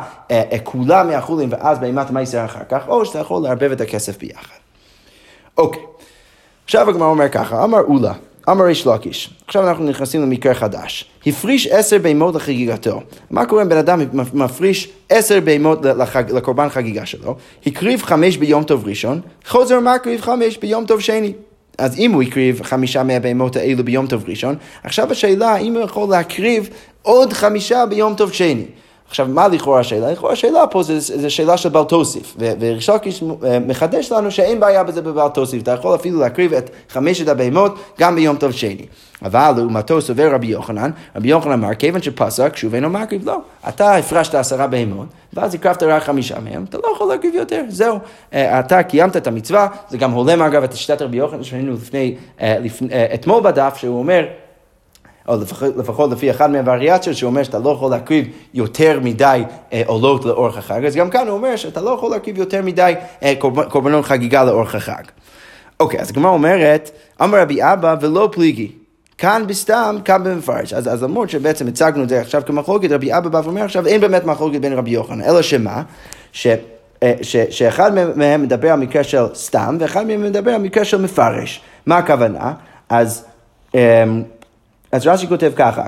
כולה 0.65 1.05
מהחולים 1.05 1.49
ואז 1.53 1.79
בהמת 1.79 2.11
מייסר 2.11 2.45
אחר 2.45 2.65
כך, 2.69 2.89
או 2.89 3.05
שאתה 3.05 3.19
יכול 3.19 3.43
לערבב 3.43 3.73
את 3.73 3.81
הכסף 3.81 4.19
ביחד. 4.19 4.57
אוקיי, 5.59 5.83
עכשיו 6.65 6.91
הגמרא 6.91 7.09
אומר 7.09 7.29
ככה, 7.29 7.65
אמר 7.65 7.81
אולה. 7.81 8.13
אמר 8.51 8.65
ריש 8.65 8.87
לקיש, 8.87 9.31
עכשיו 9.47 9.69
אנחנו 9.69 9.85
נכנסים 9.85 10.23
למקרה 10.23 10.55
חדש. 10.55 11.05
הפריש 11.27 11.67
עשר 11.67 11.99
בהמות 11.99 12.35
לחגיגתו. 12.35 13.01
מה 13.31 13.47
קורה 13.47 13.63
אם 13.63 13.69
בן 13.69 13.77
אדם 13.77 14.01
מפריש 14.33 14.89
עשר 15.09 15.41
בהמות 15.41 15.85
לחג, 15.85 16.25
לקורבן 16.33 16.69
חגיגה 16.69 17.07
שלו? 17.07 17.37
הקריב 17.67 18.03
חמש 18.03 18.37
ביום 18.37 18.65
טוב 18.65 18.89
ראשון, 18.89 19.21
חוזר 19.47 19.79
ומקריב 19.79 20.21
חמש 20.21 20.59
ביום 20.59 20.87
טוב 20.87 21.01
שני. 21.01 21.33
אז 21.79 21.99
אם 21.99 22.13
הוא 22.13 22.23
הקריב 22.23 22.63
חמישה 22.63 23.03
מהבהמות 23.03 23.57
האלו 23.57 23.85
ביום 23.85 24.07
טוב 24.07 24.25
ראשון, 24.29 24.57
עכשיו 24.85 25.13
השאלה 25.13 25.49
האם 25.49 25.75
הוא 25.75 25.83
יכול 25.83 26.11
להקריב 26.11 26.69
עוד 27.03 27.33
חמישה 27.33 27.87
ביום 27.87 28.15
טוב 28.15 28.33
שני. 28.33 28.65
עכשיו, 29.11 29.27
מה 29.29 29.49
לכאורה 29.49 29.81
השאלה? 29.81 30.13
לכאורה 30.13 30.33
השאלה 30.33 30.67
פה 30.67 30.83
זה, 30.83 31.01
זה 31.01 31.31
שאלה 31.31 31.57
של 31.57 31.69
בל 31.69 31.85
תוסיף, 31.85 32.37
וריש 32.39 32.91
אה, 32.91 33.59
מחדש 33.67 34.13
לנו 34.13 34.31
שאין 34.31 34.61
בעיה 34.61 34.85
בזה 34.85 35.03
בבל 35.03 35.29
תוסיף, 35.29 35.63
אתה 35.63 35.71
יכול 35.71 35.95
אפילו 35.95 36.21
להקריב 36.21 36.53
את 36.55 36.71
חמשת 36.89 37.29
הבהמות 37.29 37.75
גם 38.01 38.15
ביום 38.15 38.37
טוב 38.37 38.53
שני. 38.53 38.87
אבל 39.23 39.53
לעומתו 39.57 40.01
סובר 40.01 40.35
רבי 40.35 40.47
יוחנן, 40.47 40.91
רבי 41.17 41.29
יוחנן 41.29 41.53
אמר, 41.53 41.75
כיוון 41.75 42.03
שפסק, 42.03 42.57
שוב 42.57 42.75
אינו 42.75 42.91
מקריב, 42.91 43.27
לא. 43.29 43.39
אתה 43.69 43.97
הפרשת 43.97 44.35
עשרה 44.35 44.67
בהמות, 44.67 45.07
ואז 45.33 45.55
הקרבת 45.55 45.83
רק 45.83 46.03
חמישה 46.03 46.41
מהם, 46.41 46.65
אתה 46.69 46.79
לא 46.79 46.93
יכול 46.95 47.09
להקריב 47.09 47.35
יותר, 47.35 47.63
זהו. 47.69 47.99
אה, 48.35 48.61
אתה 48.61 48.83
קיימת 48.83 49.17
את 49.17 49.27
המצווה, 49.27 49.67
זה 49.89 49.99
גם 49.99 50.11
הולם 50.11 50.43
אגב 50.43 50.63
את 50.63 50.77
שיטת 50.77 51.03
רבי 51.03 51.17
יוחנן 51.17 51.43
שראינו 51.43 51.73
לפני, 51.73 52.15
אה, 52.41 52.57
לפני, 52.59 52.89
אתמול 53.15 53.43
בדף, 53.43 53.77
שהוא 53.77 53.99
אומר, 53.99 54.25
או 55.29 55.37
לפחות, 55.37 55.77
לפחות 55.77 56.11
לפי 56.11 56.31
אחד 56.31 56.51
מהווריאציות 56.51 57.17
שאומר 57.17 57.43
שאתה 57.43 57.59
לא 57.59 57.71
יכול 57.71 57.91
להקריב 57.91 58.29
יותר 58.55 59.01
מדי 59.03 59.43
אה, 59.73 59.83
עולות 59.87 60.25
לאורך 60.25 60.59
החג, 60.59 60.85
אז 60.85 60.97
גם 60.97 61.11
כאן 61.11 61.29
הוא 61.29 61.37
אומר 61.37 61.57
שאתה 61.57 61.81
לא 61.81 61.91
יכול 61.91 62.11
להקריב 62.11 62.39
יותר 62.39 62.63
מדי 62.63 62.95
אה, 63.23 63.35
קורבנות 63.69 64.05
חגיגה 64.05 64.45
לאורך 64.45 64.75
החג. 64.75 65.03
אוקיי, 65.81 66.01
אז 66.01 66.11
הגמרא 66.11 66.31
אומרת, 66.31 66.91
אמר 67.23 67.41
רבי 67.41 67.63
אבא 67.63 67.97
ולא 68.01 68.29
פליגי. 68.33 68.73
כאן 69.19 69.45
בסתם, 69.47 69.97
כאן 70.05 70.25
במפרש. 70.25 70.73
אז, 70.73 70.89
אז 70.93 71.03
למרות 71.03 71.31
שבעצם 71.31 71.69
הצגנו 71.69 72.03
את 72.03 72.09
זה 72.09 72.21
עכשיו 72.21 72.43
כמחלוקת, 72.47 72.91
רבי 72.91 73.13
אבא 73.13 73.29
בא 73.29 73.41
ואומר 73.45 73.65
עכשיו 73.65 73.87
אין 73.87 74.01
באמת 74.01 74.25
מחלוקת 74.25 74.61
בין 74.61 74.73
רבי 74.73 74.91
יוחנן, 74.91 75.23
אלא 75.23 75.43
שמה? 75.43 75.83
ש... 76.33 76.47
אה, 77.03 77.15
ש, 77.23 77.37
שאחד 77.37 77.95
מהם 78.17 78.43
מדבר 78.43 78.73
על 78.73 78.79
מקרה 78.79 79.05
של 79.05 79.25
סתם, 79.35 79.77
ואחד 79.81 80.07
מהם 80.07 80.23
מדבר 80.23 80.51
על 80.51 80.61
מקרה 80.61 80.85
של 80.85 81.01
מפרש. 81.01 81.61
מה 81.87 81.99
הכוונה? 81.99 82.53
אז 82.89 83.25
אמ, 83.75 84.23
אז 84.93 85.07
רש"י 85.07 85.27
כותב 85.27 85.53
ככה, 85.57 85.83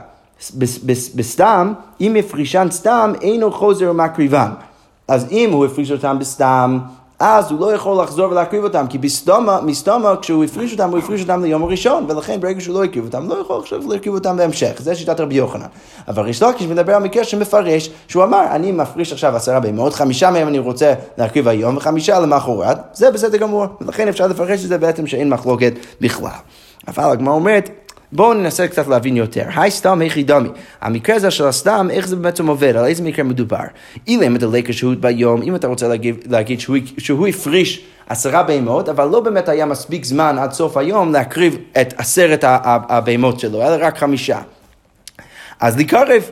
בסתם, 1.15 1.73
אם 2.01 2.17
הפרישן 2.17 2.67
סתם, 2.71 3.13
אינו 3.21 3.53
חוזר 3.53 3.91
ומקריבן. 3.91 4.51
אז 5.09 5.27
אם 5.31 5.51
הוא 5.53 5.65
הפריש 5.67 5.91
אותם 5.91 6.19
בסתם, 6.19 6.79
אז 7.19 7.51
הוא 7.51 7.61
לא 7.61 7.75
יכול 7.75 8.03
לחזור 8.03 8.31
ולהקריב 8.31 8.65
אותם, 8.65 8.87
כי 8.89 8.99
בסתומה, 8.99 9.61
מסתומה, 9.61 10.17
כשהוא 10.17 10.45
הפריש 10.45 10.73
אותם, 10.73 10.91
הוא 10.91 10.99
הפריש 10.99 11.21
אותם 11.21 11.43
ליום 11.43 11.63
הראשון, 11.63 12.07
ולכן 12.09 12.41
ברגע 12.41 12.61
שהוא 12.61 12.75
לא 12.75 12.85
הקריב 12.85 13.05
אותם, 13.05 13.29
לא 13.29 13.35
יכול 13.35 13.61
עכשיו 13.61 13.79
להקריב 13.89 14.15
אותם 14.15 14.37
בהמשך. 14.37 14.73
זה 14.79 14.95
שיטת 14.95 15.21
רבי 15.21 15.35
יוחנן. 15.35 15.67
אבל 16.09 16.23
ריש 16.23 16.43
לקיש 16.43 16.67
מדבר 16.67 16.95
על 16.95 17.03
מקרה 17.03 17.25
שמפרש, 17.25 17.91
שהוא 18.09 18.25
אמר, 18.25 18.45
אני 18.51 18.73
מפריש 18.73 19.13
עכשיו 19.13 19.37
עשרה 19.37 19.61
בהמות, 19.61 19.95
חמישה 19.95 20.31
מהם 20.31 20.49
אני 20.49 20.59
רוצה 20.59 20.95
להקריב 21.19 21.49
היום, 21.49 21.77
וחמישה 21.77 22.21
למחרת, 22.21 22.79
זה 22.93 23.11
בסדר 23.11 23.39
גמור. 23.39 23.67
ולכן 23.81 24.09
אפשר 24.09 24.27
לפרש 24.27 24.65
את 24.65 24.69
זה 24.69 24.79
בעצם 24.79 25.07
שאין 25.07 25.29
מחלוקת 25.29 25.73
בכלל. 26.01 26.31
אבל 26.89 27.05
הגמרא 27.05 27.35
אומרת, 27.35 27.71
בואו 28.13 28.35
ננסה 28.35 28.69
קצת 28.69 28.87
להבין 28.87 29.17
יותר. 29.17 29.45
היי 29.57 29.71
סתם, 29.71 30.03
איך 30.03 30.19
דמי. 30.19 30.49
המקרה 30.81 31.17
הזה 31.17 31.31
של 31.31 31.47
הסתם, 31.47 31.89
איך 31.91 32.09
זה 32.09 32.17
בעצם 32.17 32.47
עובד, 32.47 32.77
על 32.77 32.85
איזה 32.85 33.03
מקרה 33.03 33.25
מדובר. 33.25 33.65
אילם 34.07 34.37
את 34.37 34.43
הלקר 34.43 34.73
שהות 34.73 35.01
ביום, 35.01 35.43
אם 35.43 35.55
אתה 35.55 35.67
רוצה 35.67 35.89
להגיד, 36.27 36.61
שהוא, 36.99 37.27
הפריש 37.29 37.85
עשרה 38.09 38.43
בהמות, 38.43 38.89
אבל 38.89 39.09
לא 39.09 39.21
באמת 39.21 39.49
היה 39.49 39.67
מספיק 39.67 40.05
זמן 40.05 40.37
עד 40.39 40.53
סוף 40.53 40.77
היום 40.77 41.13
להקריב 41.13 41.57
את 41.81 41.95
עשרת 41.97 42.45
הבהמות 42.67 43.41
שלו, 43.41 43.63
אלא 43.63 43.87
רק 43.87 43.99
חמישה. 43.99 44.41
אז 45.61 45.79
לקרב 45.79 46.31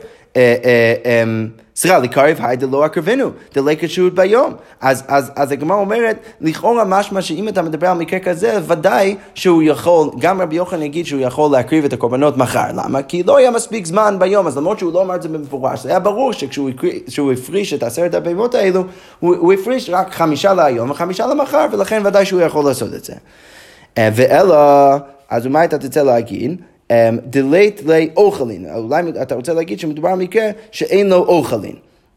סליחה, 1.75 1.97
לקרב 1.97 2.37
היי 2.39 2.57
דלא 2.57 2.85
אקרבנו, 2.85 3.29
דלי 3.53 3.77
כשרות 3.79 4.15
ביום. 4.15 4.53
אז, 4.81 5.51
הגמרא 5.51 5.77
אומרת, 5.77 6.17
לכאורה 6.41 6.83
משמע 6.83 7.21
שאם 7.21 7.47
אתה 7.47 7.61
מדבר 7.61 7.87
על 7.87 7.97
מקרה 7.97 8.19
כזה, 8.19 8.59
ודאי 8.67 9.15
שהוא 9.35 9.63
יכול, 9.63 10.09
גם 10.19 10.41
רבי 10.41 10.55
יוחנן 10.55 10.81
יגיד 10.81 11.05
שהוא 11.05 11.21
יכול 11.21 11.51
להקריב 11.51 11.85
את 11.85 11.93
הקורבנות 11.93 12.37
מחר. 12.37 12.71
למה? 12.73 13.03
כי 13.03 13.23
לא 13.23 13.37
היה 13.37 13.51
מספיק 13.51 13.85
זמן 13.85 14.15
ביום, 14.19 14.47
אז 14.47 14.57
למרות 14.57 14.79
שהוא 14.79 14.93
לא 14.93 15.01
אמר 15.01 15.15
את 15.15 15.21
זה 15.21 15.29
במפורש, 15.29 15.83
זה 15.83 15.89
היה 15.89 15.99
ברור 15.99 16.33
שכשהוא 16.33 17.31
הפריש 17.33 17.73
את 17.73 17.83
עשרת 17.83 18.13
הבהמות 18.13 18.55
האלו, 18.55 18.83
הוא, 19.19 19.35
הוא 19.35 19.53
הפריש 19.53 19.89
רק 19.89 20.13
חמישה 20.13 20.53
להיום 20.53 20.89
וחמישה 20.89 21.27
למחר, 21.27 21.65
ולכן 21.71 22.01
ודאי 22.05 22.25
שהוא 22.25 22.41
יכול 22.41 22.65
לעשות 22.65 22.93
את 22.93 23.03
זה. 23.03 23.13
אה, 23.97 24.09
ואלא, 24.15 24.95
אז 25.29 25.47
מה 25.47 25.65
אתה 25.65 25.77
תצא 25.77 26.03
להגיד? 26.03 26.61
דלית 27.25 27.81
לי 27.85 28.09
אוכלין, 28.17 28.65
אולי 28.75 29.01
אתה 29.21 29.35
רוצה 29.35 29.53
להגיד 29.53 29.79
שמדובר 29.79 30.09
על 30.09 30.19
מקרה 30.19 30.45
שאין 30.71 31.09
לו 31.09 31.15
אוכלין. 31.15 31.75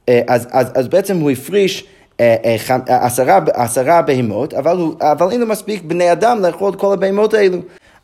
אה, 0.08 0.20
אז, 0.28 0.48
אז, 0.50 0.72
אז 0.74 0.88
בעצם 0.88 1.16
הוא 1.16 1.30
הפריש 1.30 1.84
אה, 2.20 2.36
אה, 2.44 3.06
עשרה, 3.06 3.38
עשרה 3.52 4.02
בהמות, 4.02 4.54
אבל, 4.54 4.76
אבל 5.00 5.30
אין 5.30 5.40
לו 5.40 5.46
מספיק 5.46 5.82
בני 5.82 6.12
אדם 6.12 6.40
לאכול 6.40 6.72
את 6.72 6.76
כל 6.76 6.92
הבהמות 6.92 7.34
האלו. 7.34 7.58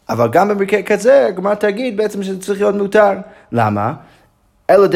אבל 0.09 0.29
גם 0.29 0.49
במקרה 0.49 0.83
כזה, 0.83 1.27
הגמרא 1.27 1.55
תגיד 1.55 1.97
בעצם 1.97 2.23
שזה 2.23 2.41
צריך 2.41 2.61
להיות 2.61 2.75
מותר. 2.75 3.13
למה? 3.53 3.93
אלא 4.71 4.87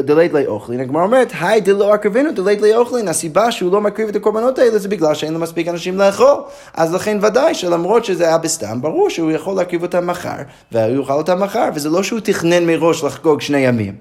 דלית 0.00 0.32
לי 0.32 0.46
אוכלין, 0.46 0.80
הגמרא 0.80 1.02
אומרת, 1.02 1.32
היי 1.40 1.60
דלא 1.60 1.94
אקרבינו 1.94 2.32
דלית 2.32 2.62
לי 2.62 2.74
אוכלין, 2.74 3.08
הסיבה 3.08 3.52
שהוא 3.52 3.72
לא 3.72 3.80
מקריב 3.80 4.08
את 4.08 4.16
הקורבנות 4.16 4.58
האלה 4.58 4.78
זה 4.78 4.88
בגלל 4.88 5.14
שאין 5.14 5.32
לו 5.32 5.38
מספיק 5.38 5.68
אנשים 5.68 5.98
לאכול. 5.98 6.36
אז 6.74 6.94
לכן 6.94 7.18
ודאי 7.22 7.54
שלמרות 7.54 8.04
שזה 8.04 8.24
היה 8.24 8.38
בסתם, 8.38 8.82
ברור 8.82 9.10
שהוא 9.10 9.30
יכול 9.30 9.56
להקריב 9.56 9.82
אותם 9.82 10.06
מחר, 10.06 10.36
והוא 10.72 11.02
יאכל 11.02 11.12
אותם 11.12 11.40
מחר, 11.40 11.68
וזה 11.74 11.88
לא 11.88 12.02
שהוא 12.02 12.20
תכנן 12.20 12.66
מראש 12.66 13.04
לחגוג 13.04 13.40
שני 13.40 13.58
ימים. 13.58 13.94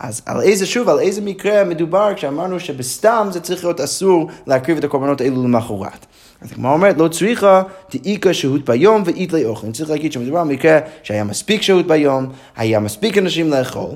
אז 0.00 0.22
על 0.26 0.40
איזה, 0.40 0.66
שוב, 0.66 0.88
על 0.88 0.98
איזה 0.98 1.20
מקרה 1.20 1.64
מדובר 1.64 2.14
כשאמרנו 2.16 2.60
שבסתם 2.60 3.28
זה 3.30 3.40
צריך 3.40 3.64
להיות 3.64 3.80
אסור 3.80 4.30
להקריב 4.46 4.78
את 4.78 4.84
הקורבנות 4.84 5.20
האלו 5.20 5.44
למחרת. 5.44 6.06
אז 6.40 6.52
הגמרא 6.52 6.72
אומרת, 6.72 6.98
לא 6.98 7.08
צריכה 7.08 7.62
תאיקה 7.88 8.34
שהות 8.34 8.64
ביום 8.64 9.02
ואית 9.06 9.32
לאוכל. 9.32 9.72
צריך 9.72 9.90
להגיד 9.90 10.12
שמדובר 10.12 10.38
על 10.38 10.46
מקרה 10.46 10.78
שהיה 11.02 11.24
מספיק 11.24 11.62
שהות 11.62 11.86
ביום, 11.86 12.26
היה 12.56 12.80
מספיק 12.80 13.18
אנשים 13.18 13.50
לאכול, 13.50 13.90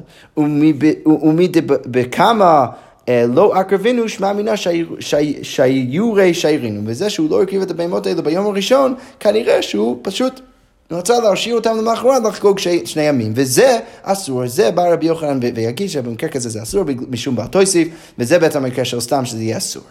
ומבכמה 1.23 2.67
אה, 3.09 3.25
לא 3.35 3.61
אקרבינו 3.61 4.09
שמע 4.09 4.33
מינה 4.33 4.53
שיורי 5.43 6.35
שיירינו. 6.35 6.81
וזה 6.85 7.11
שהוא 7.11 7.31
לא 7.31 7.43
הקריב 7.43 7.63
את 7.63 7.71
הבהמות 7.71 8.07
האלה 8.07 8.23
ביום 8.23 8.47
הראשון, 8.47 8.95
כנראה 9.21 9.63
שהוא 9.63 9.99
פשוט 10.03 10.41
רצה 10.91 11.21
להשאיר 11.21 11.55
אותם 11.55 11.77
למחרת 11.79 12.23
לחגוג 12.23 12.59
שני 12.85 13.03
ימים, 13.03 13.33
וזה 13.37 13.79
אסור, 14.03 14.47
זה 14.47 14.71
בא 14.71 14.93
רבי 14.93 15.07
יוחנן 15.07 15.39
ויגיד 15.55 15.91
שבמקרה 15.91 16.31
כזה 16.31 16.49
זה 16.49 16.63
אסור 16.63 16.85
משום 17.11 17.37
בעל 17.37 17.47
תוסיף, 17.47 17.89
וזה 18.19 18.39
בעצם 18.39 18.65
המקרה 18.65 18.85
של 18.85 19.01
סתם 19.01 19.25
שזה 19.25 19.43
יהיה 19.43 19.57
אסור. 19.57 19.83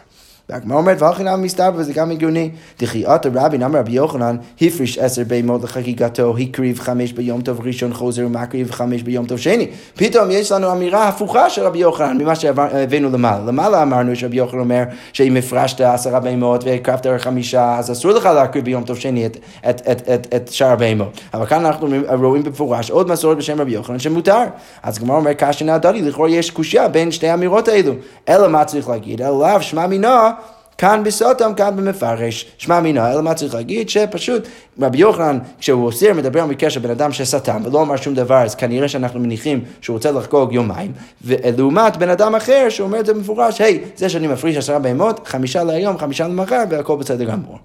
והגמרא 0.49 0.77
אומרת, 0.77 1.01
והכינם 1.01 1.41
מסתבר, 1.41 1.69
וזה 1.75 1.93
גם 1.93 2.11
הגיוני. 2.11 2.49
דחיית 2.79 3.25
הרבי, 3.25 3.57
נאמר 3.57 3.79
רבי 3.79 3.91
יוחנן, 3.91 4.37
הפריש 4.61 4.97
עשר 4.97 5.21
בהמות 5.27 5.63
לחגיגתו, 5.63 6.37
הקריב 6.37 6.79
חמש 6.79 7.11
ביום 7.11 7.41
טוב 7.41 7.61
ראשון 7.65 7.93
חוזר 7.93 8.25
ומקריב 8.25 8.71
חמש 8.71 9.03
ביום 9.03 9.25
טוב 9.25 9.37
שני. 9.37 9.67
פתאום 9.95 10.31
יש 10.31 10.51
לנו 10.51 10.71
אמירה 10.71 11.07
הפוכה 11.07 11.49
של 11.49 11.63
רבי 11.63 11.79
יוחנן 11.79 12.17
ממה 12.17 12.35
שהבאנו 12.35 13.09
למעלה. 13.09 13.45
למעלה 13.45 13.83
אמרנו 13.83 14.15
שרבי 14.15 14.37
יוחנן 14.37 14.59
אומר 14.59 14.83
שאם 15.13 15.37
הפרשת 15.37 15.81
עשרה 15.81 16.19
בהמות 16.19 16.63
והקרבת 16.63 17.07
חמישה, 17.17 17.75
אז 17.77 17.91
אסור 17.91 18.11
לך 18.11 18.25
להקריב 18.25 18.65
ביום 18.65 18.83
טוב 18.83 18.97
שני 18.97 19.25
את, 19.25 19.37
את, 19.69 19.81
את, 19.91 20.09
את, 20.09 20.27
את 20.35 20.47
שאר 20.47 20.71
הבהמות. 20.71 21.21
אבל 21.33 21.45
כאן 21.45 21.65
אנחנו 21.65 21.87
רואים 22.21 22.43
במפורש 22.43 22.91
עוד 22.91 23.11
מסורת 23.11 23.37
בשם 23.37 23.61
רבי 23.61 23.71
יוחנן 23.71 23.99
שמותר. 23.99 24.43
אז 24.83 24.97
הגמרא 24.97 25.17
אומר, 25.17 25.33
קשי 25.33 25.63
נעדרי, 25.63 26.01
לכאורה 26.01 26.29
יש 26.29 26.51
קושייה 26.51 26.87
בין 26.87 27.11
שתי 27.11 27.27
האמירות 27.27 27.67
האלו. 27.67 27.93
אלא 28.29 28.47
מה 28.47 28.65
צריך 28.65 28.89
להגיד? 28.89 29.21
אלא 29.21 29.39
לאו 29.39 29.61
שמע 29.61 29.87
מינה 29.87 30.31
כאן 30.79 31.03
בסוטם, 31.03 31.53
כאן 31.53 31.75
במפרש. 31.75 32.51
שמע 32.57 32.79
מינה, 32.79 33.11
אלא 33.11 33.21
מה 33.21 33.33
צריך 33.33 33.53
להגיד? 33.53 33.89
שפשוט 33.89 34.47
רבי 34.81 34.97
יוחנן, 34.97 35.39
כשהוא 35.59 35.85
אוסר, 35.85 36.13
מדבר 36.13 36.41
על 36.41 36.49
מקרה 36.49 36.69
של 36.69 36.79
בן 36.79 36.89
אדם 36.89 37.11
שסתם 37.11 37.61
ולא 37.65 37.81
אמר 37.81 37.95
שום 37.95 38.13
דבר, 38.13 38.35
אז 38.35 38.55
כנראה 38.55 38.87
שאנחנו 38.87 39.19
מניחים 39.19 39.63
שהוא 39.81 39.93
רוצה 39.93 40.11
לחגוג 40.11 40.53
יומיים, 40.53 40.91
ולעומת 41.23 41.97
בן 41.97 42.09
אדם 42.09 42.35
אחר 42.35 42.69
שאומר 42.69 42.99
את 42.99 43.05
זה 43.05 43.13
במפורש, 43.13 43.61
היי, 43.61 43.83
זה 43.95 44.09
שאני 44.09 44.27
מפריש 44.27 44.57
עשרה 44.57 44.79
בהמות, 44.79 45.27
חמישה 45.27 45.63
להיום, 45.63 45.97
חמישה 45.97 46.27
למחר, 46.27 46.63
והכל 46.69 46.95
בסדר 46.95 47.23
גמור. 47.23 47.57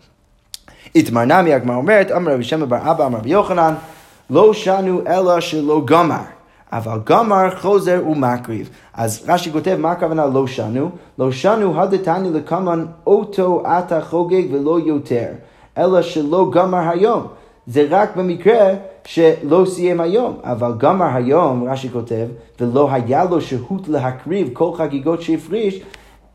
איתמר 0.95 1.25
נמי, 1.25 1.55
הגמרא 1.55 1.77
אומרת, 1.77 2.13
אמר 2.13 2.33
רבי 2.33 2.45
שמע 2.45 2.65
בר 2.65 2.91
אבא, 2.91 3.07
אמר 3.07 3.19
רבי 3.19 3.31
יוחנן, 3.31 3.75
לא 4.31 4.55
שנו 4.55 5.01
אלא 5.09 5.41
שלא 5.41 5.83
גמר. 5.85 6.34
אבל 6.75 6.99
גמר 7.05 7.57
חוזר 7.57 8.03
ומקריב. 8.11 8.71
אז 8.95 9.25
רש"י 9.29 9.53
כותב, 9.53 9.77
מה 9.79 9.93
הכוונה 9.93 10.27
לא 10.27 10.47
שנו? 10.47 10.91
לא 11.19 11.33
שנו 11.33 11.81
הדתני 11.81 12.31
לקמן 12.31 12.85
אותו 13.07 13.63
עתה 13.67 14.01
חוגג 14.01 14.43
ולא 14.53 14.81
יותר, 14.81 15.27
אלא 15.79 16.03
שלא 16.03 16.51
גמר 16.53 16.89
היום. 16.89 17.27
זה 17.67 17.87
רק 17.91 18.17
במקרה 18.17 18.69
שלא 19.05 19.65
סיים 19.67 20.01
היום, 20.01 20.37
אבל 20.43 20.73
גמר 20.79 21.07
היום, 21.15 21.69
רש"י 21.69 21.91
כותב, 21.91 22.27
ולא 22.61 22.89
היה 22.93 23.25
לו 23.25 23.41
שהות 23.41 23.89
להקריב 23.89 24.51
כל 24.53 24.71
חגיגות 24.77 25.23
שהפריש, 25.23 25.83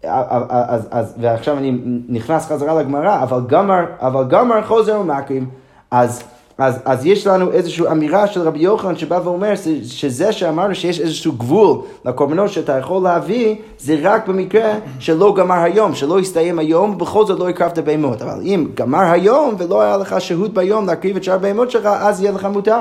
אז, 0.03 0.87
אז, 0.91 1.15
ועכשיו 1.21 1.57
אני 1.57 1.77
נכנס 2.09 2.47
חזרה 2.47 2.81
לגמרא, 2.81 3.23
אבל 3.23 3.41
גמר, 3.47 3.85
אבל 3.99 4.23
גמר 4.27 4.65
חוזר 4.67 4.99
ומקריב, 4.99 5.45
אז 5.91 6.23
אז, 6.59 6.79
אז 6.85 7.05
יש 7.05 7.27
לנו 7.27 7.51
איזושהי 7.51 7.87
אמירה 7.87 8.27
של 8.27 8.41
רבי 8.41 8.59
יוחנן 8.59 8.97
שבא 8.97 9.19
ואומר 9.23 9.53
שזה 9.83 10.31
שאמרנו 10.31 10.75
שיש 10.75 10.99
איזשהו 10.99 11.33
גבול 11.33 11.77
לקורבנות 12.05 12.49
שאתה 12.49 12.77
יכול 12.77 13.03
להביא, 13.03 13.55
זה 13.77 13.95
רק 14.01 14.27
במקרה 14.27 14.73
שלא 14.99 15.35
גמר 15.37 15.55
היום, 15.63 15.95
שלא 15.95 16.19
הסתיים 16.19 16.59
היום, 16.59 16.91
ובכל 16.91 17.25
זאת 17.25 17.39
לא 17.39 17.49
הקרבת 17.49 17.79
בהמות. 17.79 18.21
אבל 18.21 18.41
אם 18.41 18.67
גמר 18.75 19.11
היום 19.11 19.55
ולא 19.57 19.81
היה 19.81 19.97
לך 19.97 20.21
שהות 20.21 20.53
ביום 20.53 20.85
להקריב 20.85 21.15
את 21.15 21.23
שאר 21.23 21.33
הבהמות 21.33 21.71
שלך, 21.71 21.85
אז 21.85 22.21
יהיה 22.21 22.31
לך 22.31 22.45
מותר. 22.45 22.79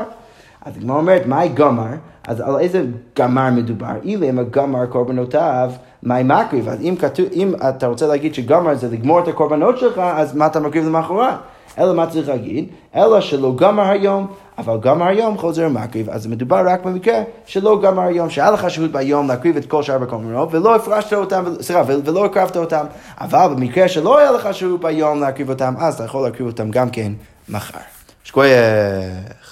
אז 0.64 0.76
הגמרא 0.76 0.96
אומרת, 0.96 1.26
מהי 1.26 1.48
גמר? 1.48 1.86
אז 2.28 2.40
על 2.40 2.58
איזה 2.58 2.84
גמר 3.18 3.50
מדובר? 3.50 3.92
אילם 4.04 4.38
הגמר 4.38 4.86
קורבנותיו, 4.86 5.70
מהי 6.02 6.24
מקריב? 6.24 6.68
אז 6.68 6.78
אם, 6.80 6.94
כתוב, 7.00 7.26
אם 7.32 7.52
אתה 7.68 7.86
רוצה 7.86 8.06
להגיד 8.06 8.34
שגמר 8.34 8.74
זה 8.74 8.88
לגמור 8.90 9.20
את 9.20 9.28
הקורבנות 9.28 9.78
שלך, 9.78 9.98
אז 9.98 10.36
מה 10.36 10.46
אתה 10.46 10.60
מקריב 10.60 10.86
למחרת? 10.86 11.34
אלא 11.78 11.94
מה 11.94 12.06
צריך 12.06 12.28
להגיד? 12.28 12.68
אלא 12.96 13.20
שלא 13.20 13.52
גמר 13.56 13.82
היום, 13.82 14.26
אבל 14.58 14.78
גמר 14.80 15.06
היום 15.06 15.38
חוזר 15.38 15.68
מקריב. 15.68 16.10
אז 16.10 16.26
מדובר 16.26 16.62
רק 16.66 16.84
במקרה 16.84 17.22
שלא 17.46 17.80
גמר 17.82 18.02
היום, 18.02 18.30
שהיה 18.30 18.50
לך 18.50 18.70
שהות 18.70 18.92
ביום 18.92 19.28
להקריב 19.28 19.56
את 19.56 19.66
כל 19.66 19.82
שאר 19.82 20.02
הקורבנות, 20.02 20.48
ולא 20.52 20.74
הפרשת 20.74 21.12
אותם, 21.12 21.44
סליחה, 21.60 21.82
ולא 21.86 22.24
הקרבת 22.24 22.56
אותם. 22.56 22.84
אבל 23.20 23.54
במקרה 23.54 23.88
שלא 23.88 24.18
היה 24.18 24.30
לך 24.30 24.48
שהות 24.52 24.80
ביום 24.80 25.20
להקריב 25.20 25.48
אותם, 25.48 25.74
אז 25.78 25.94
אתה 25.94 26.04
יכול 26.04 26.22
להקריב 26.22 26.46
אותם 26.46 26.70
גם 26.70 26.90
כן 26.90 27.12
מחר. 27.48 27.78
שקוייך. 28.24 29.47